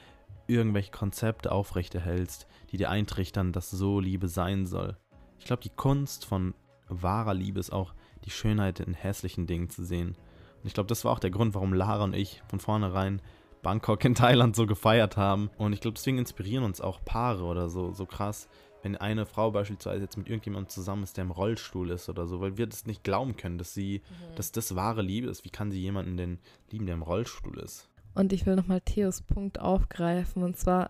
irgendwelche 0.47 0.91
Konzepte 0.91 1.53
aufrechterhältst, 1.53 2.47
die 2.73 2.79
dir 2.79 2.89
eintrichtern, 2.89 3.53
dass 3.53 3.71
so 3.71 4.01
Liebe 4.01 4.27
sein 4.27 4.65
soll? 4.65 4.97
Ich 5.45 5.49
glaube, 5.49 5.63
die 5.63 5.69
Kunst 5.69 6.25
von 6.25 6.55
wahrer 6.89 7.35
Liebe 7.35 7.61
ist 7.61 7.71
auch 7.71 7.93
die 8.25 8.31
Schönheit 8.31 8.81
in 8.81 8.95
hässlichen 8.95 9.47
Dingen 9.47 9.69
zu 9.69 9.85
sehen. 9.85 10.17
Und 10.63 10.67
ich 10.67 10.73
glaube, 10.73 10.87
das 10.87 11.05
war 11.05 11.13
auch 11.13 11.19
der 11.19 11.31
Grund, 11.31 11.53
warum 11.53 11.75
Lara 11.75 12.03
und 12.03 12.15
ich 12.15 12.43
von 12.49 12.61
vornherein 12.61 13.21
Bangkok 13.63 14.03
in 14.07 14.15
Thailand 14.15 14.57
so 14.57 14.65
gefeiert 14.65 15.19
haben. 15.19 15.51
Und 15.59 15.75
ich 15.75 15.83
glaube, 15.83 15.97
deswegen 15.97 16.17
inspirieren 16.17 16.65
uns 16.65 16.81
auch 16.81 17.05
Paare 17.05 17.45
oder 17.45 17.69
so, 17.69 17.93
so 17.93 18.07
krass, 18.07 18.49
wenn 18.83 18.97
eine 18.97 19.27
Frau 19.27 19.51
beispielsweise 19.51 20.05
jetzt 20.05 20.17
mit 20.17 20.31
irgendjemandem 20.31 20.71
zusammen 20.71 21.03
ist, 21.03 21.19
der 21.19 21.25
im 21.25 21.31
Rollstuhl 21.31 21.91
ist 21.91 22.09
oder 22.09 22.27
so, 22.27 22.41
weil 22.41 22.57
wir 22.57 22.67
das 22.67 22.87
nicht 22.87 23.05
glauben 23.05 23.37
können, 23.37 23.59
dass 23.59 23.75
sie, 23.75 24.01
mhm. 24.09 24.37
dass 24.37 24.51
das 24.51 24.75
wahre 24.75 25.03
Liebe 25.03 25.29
ist. 25.29 25.45
Wie 25.45 25.51
kann 25.51 25.71
sie 25.71 25.81
jemanden 25.83 26.17
denn 26.17 26.39
lieben, 26.71 26.87
der 26.87 26.95
im 26.95 27.03
Rollstuhl 27.03 27.59
ist? 27.59 27.91
Und 28.15 28.33
ich 28.33 28.47
will 28.47 28.57
nochmal 28.57 28.81
Theos 28.81 29.21
Punkt 29.21 29.61
aufgreifen. 29.61 30.43
Und 30.43 30.57
zwar 30.57 30.89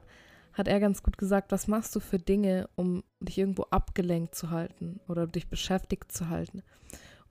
hat 0.55 0.69
er 0.69 0.81
ganz 0.81 1.03
gut 1.03 1.19
gesagt, 1.19 1.53
was 1.53 1.69
machst 1.69 1.95
du 1.95 2.01
für 2.01 2.19
Dinge, 2.19 2.69
um 2.77 3.03
dich 3.21 3.39
irgendwo 3.39 3.65
abgelenkt 3.65 4.35
zu 4.35 4.51
halten 4.51 5.01
oder 5.09 5.27
dich 5.27 5.49
beschäftigt 5.49 6.13
zu 6.13 6.29
halten? 6.29 6.63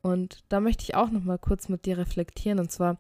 Und 0.02 0.44
da 0.50 0.60
möchte 0.60 0.84
ich 0.84 0.96
auch 0.96 1.10
nochmal 1.10 1.40
kurz 1.40 1.70
mit 1.70 1.86
dir 1.86 1.98
reflektieren. 1.98 2.60
Und 2.60 2.70
zwar 2.72 3.00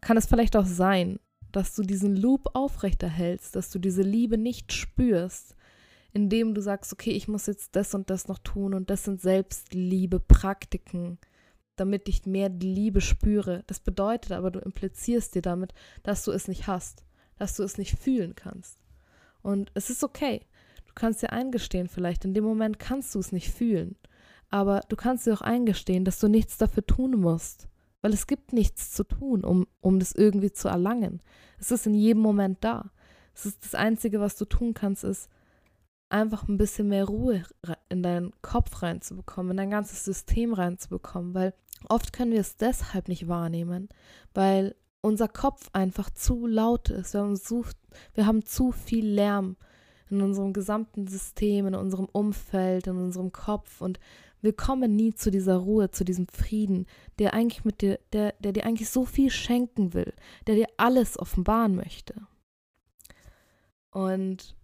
kann 0.00 0.16
es 0.16 0.26
vielleicht 0.26 0.56
auch 0.56 0.66
sein, 0.66 1.20
dass 1.52 1.74
du 1.76 1.82
diesen 1.82 2.16
Loop 2.16 2.50
aufrechterhältst, 2.54 3.54
dass 3.54 3.70
du 3.70 3.78
diese 3.78 4.02
Liebe 4.02 4.36
nicht 4.36 4.72
spürst, 4.72 5.54
indem 6.12 6.54
du 6.54 6.60
sagst, 6.60 6.92
okay, 6.92 7.12
ich 7.12 7.28
muss 7.28 7.46
jetzt 7.46 7.76
das 7.76 7.94
und 7.94 8.10
das 8.10 8.26
noch 8.26 8.38
tun 8.40 8.74
und 8.74 8.90
das 8.90 9.04
sind 9.04 9.20
Selbstliebe-Praktiken, 9.20 11.18
damit 11.76 12.08
ich 12.08 12.26
mehr 12.26 12.48
Liebe 12.48 13.00
spüre. 13.00 13.62
Das 13.68 13.78
bedeutet 13.78 14.32
aber, 14.32 14.50
du 14.50 14.58
implizierst 14.58 15.36
dir 15.36 15.42
damit, 15.42 15.72
dass 16.02 16.24
du 16.24 16.32
es 16.32 16.48
nicht 16.48 16.66
hast, 16.66 17.04
dass 17.36 17.54
du 17.54 17.62
es 17.62 17.78
nicht 17.78 17.96
fühlen 17.96 18.34
kannst. 18.34 18.83
Und 19.44 19.70
es 19.74 19.90
ist 19.90 20.02
okay. 20.02 20.40
Du 20.86 20.94
kannst 20.94 21.22
dir 21.22 21.32
eingestehen, 21.32 21.88
vielleicht 21.88 22.24
in 22.24 22.34
dem 22.34 22.44
Moment 22.44 22.78
kannst 22.78 23.14
du 23.14 23.18
es 23.18 23.30
nicht 23.30 23.50
fühlen, 23.50 23.96
aber 24.48 24.80
du 24.88 24.96
kannst 24.96 25.26
dir 25.26 25.34
auch 25.34 25.42
eingestehen, 25.42 26.04
dass 26.04 26.18
du 26.18 26.28
nichts 26.28 26.56
dafür 26.56 26.86
tun 26.86 27.20
musst, 27.20 27.68
weil 28.00 28.14
es 28.14 28.26
gibt 28.26 28.52
nichts 28.52 28.92
zu 28.92 29.04
tun, 29.04 29.44
um, 29.44 29.66
um 29.80 29.98
das 29.98 30.12
irgendwie 30.12 30.52
zu 30.52 30.68
erlangen. 30.68 31.20
Es 31.58 31.70
ist 31.70 31.86
in 31.86 31.94
jedem 31.94 32.22
Moment 32.22 32.58
da. 32.62 32.90
Es 33.34 33.44
ist 33.44 33.64
das 33.64 33.74
Einzige, 33.74 34.18
was 34.20 34.36
du 34.36 34.46
tun 34.46 34.72
kannst, 34.72 35.04
ist, 35.04 35.28
einfach 36.08 36.48
ein 36.48 36.58
bisschen 36.58 36.88
mehr 36.88 37.04
Ruhe 37.06 37.42
in 37.88 38.02
deinen 38.02 38.32
Kopf 38.40 38.82
reinzubekommen, 38.82 39.50
in 39.50 39.56
dein 39.56 39.70
ganzes 39.70 40.04
System 40.04 40.54
reinzubekommen, 40.54 41.34
weil 41.34 41.54
oft 41.88 42.12
können 42.12 42.32
wir 42.32 42.40
es 42.40 42.56
deshalb 42.56 43.08
nicht 43.08 43.28
wahrnehmen, 43.28 43.88
weil 44.32 44.76
unser 45.04 45.28
Kopf 45.28 45.68
einfach 45.72 46.10
zu 46.10 46.46
laut 46.46 46.88
ist. 46.88 47.12
Wir 47.12 47.20
haben, 47.20 47.36
zu, 47.36 47.64
wir 48.14 48.26
haben 48.26 48.44
zu 48.44 48.72
viel 48.72 49.06
Lärm 49.06 49.56
in 50.08 50.22
unserem 50.22 50.52
gesamten 50.52 51.06
System, 51.06 51.66
in 51.66 51.74
unserem 51.74 52.06
Umfeld, 52.06 52.86
in 52.86 52.96
unserem 52.96 53.30
Kopf 53.30 53.80
und 53.80 54.00
wir 54.40 54.54
kommen 54.54 54.94
nie 54.94 55.14
zu 55.14 55.30
dieser 55.30 55.56
Ruhe, 55.56 55.90
zu 55.90 56.04
diesem 56.04 56.28
Frieden, 56.28 56.86
der 57.18 57.32
eigentlich 57.32 57.64
mit 57.64 57.80
dir, 57.80 57.98
der, 58.12 58.34
der 58.40 58.52
dir 58.52 58.66
eigentlich 58.66 58.90
so 58.90 59.06
viel 59.06 59.30
schenken 59.30 59.94
will, 59.94 60.12
der 60.46 60.54
dir 60.54 60.66
alles 60.76 61.18
offenbaren 61.18 61.74
möchte. 61.76 62.14
Und 63.90 64.54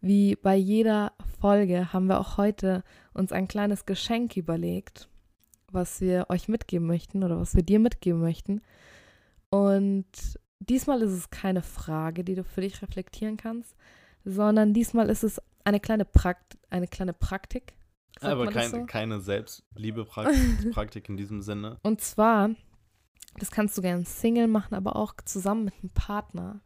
wie 0.00 0.36
bei 0.36 0.54
jeder 0.54 1.12
Folge 1.40 1.92
haben 1.92 2.06
wir 2.06 2.20
auch 2.20 2.36
heute 2.36 2.84
uns 3.14 3.32
ein 3.32 3.48
kleines 3.48 3.84
Geschenk 3.84 4.36
überlegt, 4.36 5.08
was 5.72 6.00
wir 6.00 6.26
euch 6.28 6.46
mitgeben 6.46 6.86
möchten 6.86 7.24
oder 7.24 7.40
was 7.40 7.56
wir 7.56 7.64
dir 7.64 7.80
mitgeben 7.80 8.20
möchten. 8.20 8.62
Und 9.50 10.06
diesmal 10.60 11.02
ist 11.02 11.12
es 11.12 11.30
keine 11.30 11.62
Frage, 11.62 12.24
die 12.24 12.34
du 12.34 12.44
für 12.44 12.60
dich 12.60 12.82
reflektieren 12.82 13.36
kannst, 13.36 13.76
sondern 14.24 14.74
diesmal 14.74 15.08
ist 15.08 15.22
es 15.22 15.40
eine 15.64 15.80
kleine, 15.80 16.04
Prakt 16.04 16.58
eine 16.70 16.88
kleine 16.88 17.12
Praktik. 17.12 17.74
Aber 18.20 18.46
kein, 18.46 18.70
so? 18.70 18.86
keine 18.86 19.20
Selbstliebe-Praktik 19.20 21.08
in 21.08 21.16
diesem 21.16 21.42
Sinne. 21.42 21.78
Und 21.82 22.00
zwar, 22.00 22.50
das 23.38 23.50
kannst 23.50 23.76
du 23.76 23.82
gerne 23.82 24.04
Single 24.04 24.48
machen, 24.48 24.74
aber 24.74 24.96
auch 24.96 25.14
zusammen 25.24 25.66
mit 25.66 25.74
einem 25.74 25.90
Partner. 25.90 26.62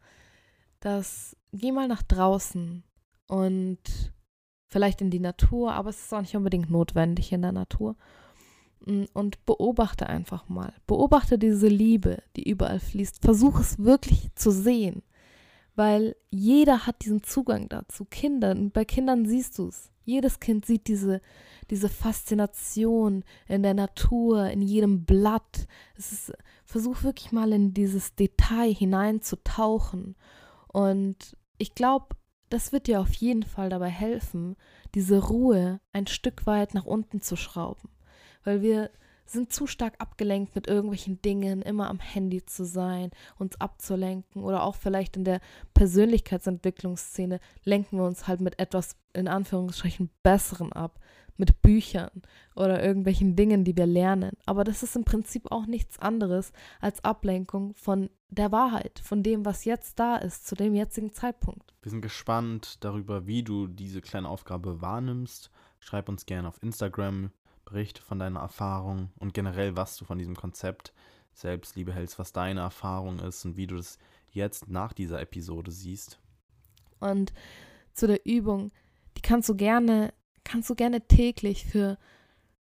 Das 0.79 1.35
geh 1.51 1.71
mal 1.71 1.87
nach 1.87 2.03
draußen 2.03 2.83
und 3.27 3.79
vielleicht 4.67 5.01
in 5.01 5.11
die 5.11 5.19
Natur, 5.19 5.73
aber 5.73 5.89
es 5.89 6.01
ist 6.01 6.13
auch 6.13 6.21
nicht 6.21 6.35
unbedingt 6.35 6.71
notwendig 6.71 7.31
in 7.33 7.41
der 7.41 7.51
Natur. 7.51 7.97
Und 9.13 9.45
beobachte 9.45 10.07
einfach 10.07 10.49
mal. 10.49 10.73
Beobachte 10.87 11.37
diese 11.37 11.67
Liebe, 11.67 12.23
die 12.35 12.49
überall 12.49 12.79
fließt. 12.79 13.21
Versuch 13.21 13.59
es 13.59 13.77
wirklich 13.77 14.33
zu 14.33 14.51
sehen, 14.51 15.03
weil 15.75 16.15
jeder 16.31 16.87
hat 16.87 17.03
diesen 17.05 17.21
Zugang 17.21 17.69
dazu. 17.69 18.05
Kinder, 18.05 18.55
bei 18.55 18.83
Kindern 18.83 19.27
siehst 19.27 19.59
du 19.59 19.67
es. 19.67 19.91
Jedes 20.03 20.39
Kind 20.39 20.65
sieht 20.65 20.87
diese, 20.87 21.21
diese 21.69 21.89
Faszination 21.89 23.23
in 23.47 23.61
der 23.61 23.75
Natur, 23.75 24.49
in 24.49 24.63
jedem 24.63 25.05
Blatt. 25.05 25.67
Es 25.95 26.11
ist, 26.11 26.33
versuch 26.65 27.03
wirklich 27.03 27.31
mal 27.31 27.53
in 27.53 27.75
dieses 27.75 28.15
Detail 28.15 28.73
hineinzutauchen. 28.73 30.15
Und 30.67 31.37
ich 31.59 31.75
glaube, 31.75 32.15
das 32.49 32.71
wird 32.71 32.87
dir 32.87 32.99
auf 32.99 33.13
jeden 33.13 33.43
Fall 33.43 33.69
dabei 33.69 33.89
helfen, 33.89 34.57
diese 34.95 35.23
Ruhe 35.23 35.79
ein 35.93 36.07
Stück 36.07 36.45
weit 36.45 36.73
nach 36.73 36.85
unten 36.85 37.21
zu 37.21 37.35
schrauben. 37.35 37.89
Weil 38.43 38.61
wir 38.61 38.89
sind 39.25 39.53
zu 39.53 39.65
stark 39.65 39.95
abgelenkt 39.99 40.55
mit 40.55 40.67
irgendwelchen 40.67 41.21
Dingen, 41.21 41.61
immer 41.61 41.89
am 41.89 41.99
Handy 41.99 42.45
zu 42.45 42.65
sein, 42.65 43.11
uns 43.37 43.59
abzulenken 43.59 44.43
oder 44.43 44.63
auch 44.63 44.75
vielleicht 44.75 45.15
in 45.15 45.23
der 45.23 45.39
Persönlichkeitsentwicklungsszene 45.73 47.39
lenken 47.63 47.97
wir 47.97 48.05
uns 48.05 48.27
halt 48.27 48.41
mit 48.41 48.59
etwas 48.59 48.97
in 49.13 49.27
Anführungsstrichen 49.27 50.09
Besseren 50.23 50.73
ab, 50.73 50.99
mit 51.37 51.61
Büchern 51.61 52.21
oder 52.55 52.83
irgendwelchen 52.83 53.35
Dingen, 53.35 53.63
die 53.63 53.75
wir 53.75 53.85
lernen. 53.85 54.37
Aber 54.45 54.63
das 54.63 54.83
ist 54.83 54.95
im 54.95 55.05
Prinzip 55.05 55.51
auch 55.51 55.65
nichts 55.65 55.97
anderes 55.99 56.51
als 56.79 57.03
Ablenkung 57.03 57.73
von 57.73 58.09
der 58.29 58.51
Wahrheit, 58.51 59.01
von 59.03 59.23
dem, 59.23 59.45
was 59.45 59.65
jetzt 59.65 59.99
da 59.99 60.17
ist, 60.17 60.45
zu 60.45 60.55
dem 60.55 60.75
jetzigen 60.75 61.13
Zeitpunkt. 61.13 61.73
Wir 61.81 61.89
sind 61.89 62.01
gespannt 62.01 62.77
darüber, 62.81 63.27
wie 63.27 63.43
du 63.43 63.67
diese 63.67 64.01
kleine 64.01 64.29
Aufgabe 64.29 64.81
wahrnimmst. 64.81 65.51
Schreib 65.79 66.09
uns 66.09 66.25
gerne 66.25 66.47
auf 66.47 66.61
Instagram, 66.61 67.31
berichte 67.65 68.01
von 68.01 68.19
deiner 68.19 68.39
Erfahrung 68.39 69.11
und 69.19 69.33
generell, 69.33 69.75
was 69.75 69.97
du 69.97 70.05
von 70.05 70.17
diesem 70.17 70.35
Konzept 70.35 70.93
Selbstliebe 71.33 71.93
hältst, 71.93 72.19
was 72.19 72.33
deine 72.33 72.61
Erfahrung 72.61 73.19
ist 73.19 73.45
und 73.45 73.57
wie 73.57 73.67
du 73.67 73.77
das 73.77 73.97
jetzt 74.31 74.69
nach 74.69 74.93
dieser 74.93 75.21
Episode 75.21 75.71
siehst. 75.71 76.19
Und 76.99 77.33
zu 77.93 78.07
der 78.07 78.25
Übung, 78.25 78.71
die 79.17 79.21
kannst 79.21 79.49
du 79.49 79.55
gerne, 79.55 80.13
kannst 80.43 80.69
du 80.69 80.75
gerne 80.75 81.07
täglich 81.07 81.65
für 81.65 81.97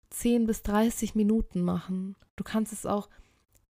10 0.09 0.47
bis 0.47 0.63
30 0.63 1.15
Minuten 1.15 1.61
machen. 1.61 2.15
Du 2.35 2.43
kannst 2.43 2.73
es 2.73 2.85
auch 2.85 3.09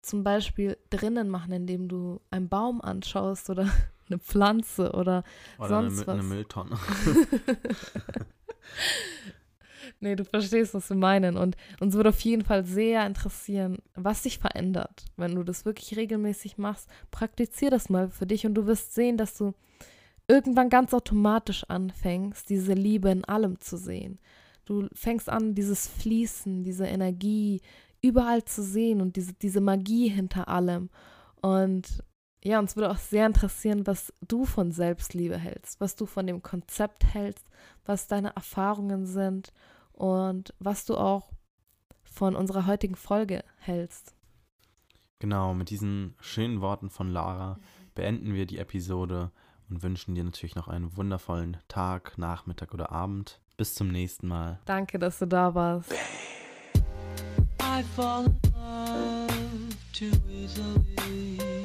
zum 0.01 0.23
Beispiel 0.23 0.77
drinnen 0.89 1.29
machen, 1.29 1.53
indem 1.53 1.87
du 1.87 2.21
einen 2.29 2.49
Baum 2.49 2.81
anschaust 2.81 3.49
oder 3.49 3.69
eine 4.09 4.19
Pflanze 4.19 4.91
oder, 4.91 5.23
oder 5.57 5.69
sonst 5.69 5.99
eine, 5.99 6.07
was. 6.07 6.13
eine 6.13 6.23
Mülltonne. 6.23 6.77
Nee, 10.03 10.17
du 10.17 10.25
verstehst, 10.25 10.73
was 10.73 10.89
wir 10.89 10.97
meinen. 10.97 11.37
Und 11.37 11.55
uns 11.79 11.95
würde 11.95 12.09
auf 12.09 12.19
jeden 12.19 12.43
Fall 12.43 12.65
sehr 12.65 13.07
interessieren, 13.07 13.77
was 13.95 14.23
sich 14.23 14.37
verändert, 14.37 15.05
wenn 15.15 15.33
du 15.33 15.43
das 15.43 15.63
wirklich 15.63 15.95
regelmäßig 15.95 16.57
machst. 16.57 16.89
Praktizier 17.09 17.69
das 17.69 17.89
mal 17.89 18.09
für 18.09 18.27
dich 18.27 18.45
und 18.45 18.53
du 18.53 18.65
wirst 18.67 18.93
sehen, 18.93 19.15
dass 19.15 19.37
du 19.37 19.53
irgendwann 20.27 20.67
ganz 20.67 20.93
automatisch 20.93 21.63
anfängst, 21.69 22.49
diese 22.49 22.73
Liebe 22.73 23.11
in 23.11 23.23
allem 23.23 23.61
zu 23.61 23.77
sehen. 23.77 24.19
Du 24.65 24.89
fängst 24.93 25.29
an, 25.29 25.55
dieses 25.55 25.87
Fließen, 25.87 26.65
diese 26.65 26.85
Energie 26.85 27.61
überall 28.01 28.43
zu 28.43 28.61
sehen 28.61 28.99
und 28.99 29.15
diese, 29.15 29.31
diese 29.31 29.61
Magie 29.61 30.09
hinter 30.09 30.49
allem. 30.49 30.89
Und 31.41 32.03
ja, 32.43 32.59
uns 32.59 32.75
würde 32.75 32.91
auch 32.91 32.97
sehr 32.97 33.25
interessieren, 33.25 33.87
was 33.87 34.11
du 34.27 34.43
von 34.43 34.73
Selbstliebe 34.73 35.37
hältst, 35.37 35.79
was 35.79 35.95
du 35.95 36.05
von 36.05 36.27
dem 36.27 36.43
Konzept 36.43 37.05
hältst, 37.05 37.45
was 37.85 38.07
deine 38.07 38.35
Erfahrungen 38.35 39.05
sind 39.05 39.53
und 39.93 40.53
was 40.59 40.85
du 40.85 40.97
auch 40.97 41.31
von 42.03 42.35
unserer 42.35 42.67
heutigen 42.67 42.95
Folge 42.95 43.43
hältst. 43.57 44.15
Genau, 45.19 45.53
mit 45.53 45.69
diesen 45.69 46.15
schönen 46.19 46.61
Worten 46.61 46.89
von 46.89 47.09
Lara 47.09 47.57
beenden 47.95 48.33
wir 48.33 48.45
die 48.45 48.57
Episode 48.57 49.31
und 49.69 49.81
wünschen 49.81 50.15
dir 50.15 50.23
natürlich 50.23 50.55
noch 50.55 50.67
einen 50.67 50.97
wundervollen 50.97 51.57
Tag, 51.67 52.17
Nachmittag 52.17 52.73
oder 52.73 52.91
Abend. 52.91 53.39
Bis 53.55 53.75
zum 53.75 53.87
nächsten 53.87 54.27
Mal. 54.27 54.59
Danke, 54.65 54.99
dass 54.99 55.19
du 55.19 55.27
da 55.27 55.53
warst. 55.55 55.93
I 57.61 57.83
fall 57.95 58.25
in 58.25 58.51
love 58.53 59.75
too 59.93 60.11
easily. 60.29 61.62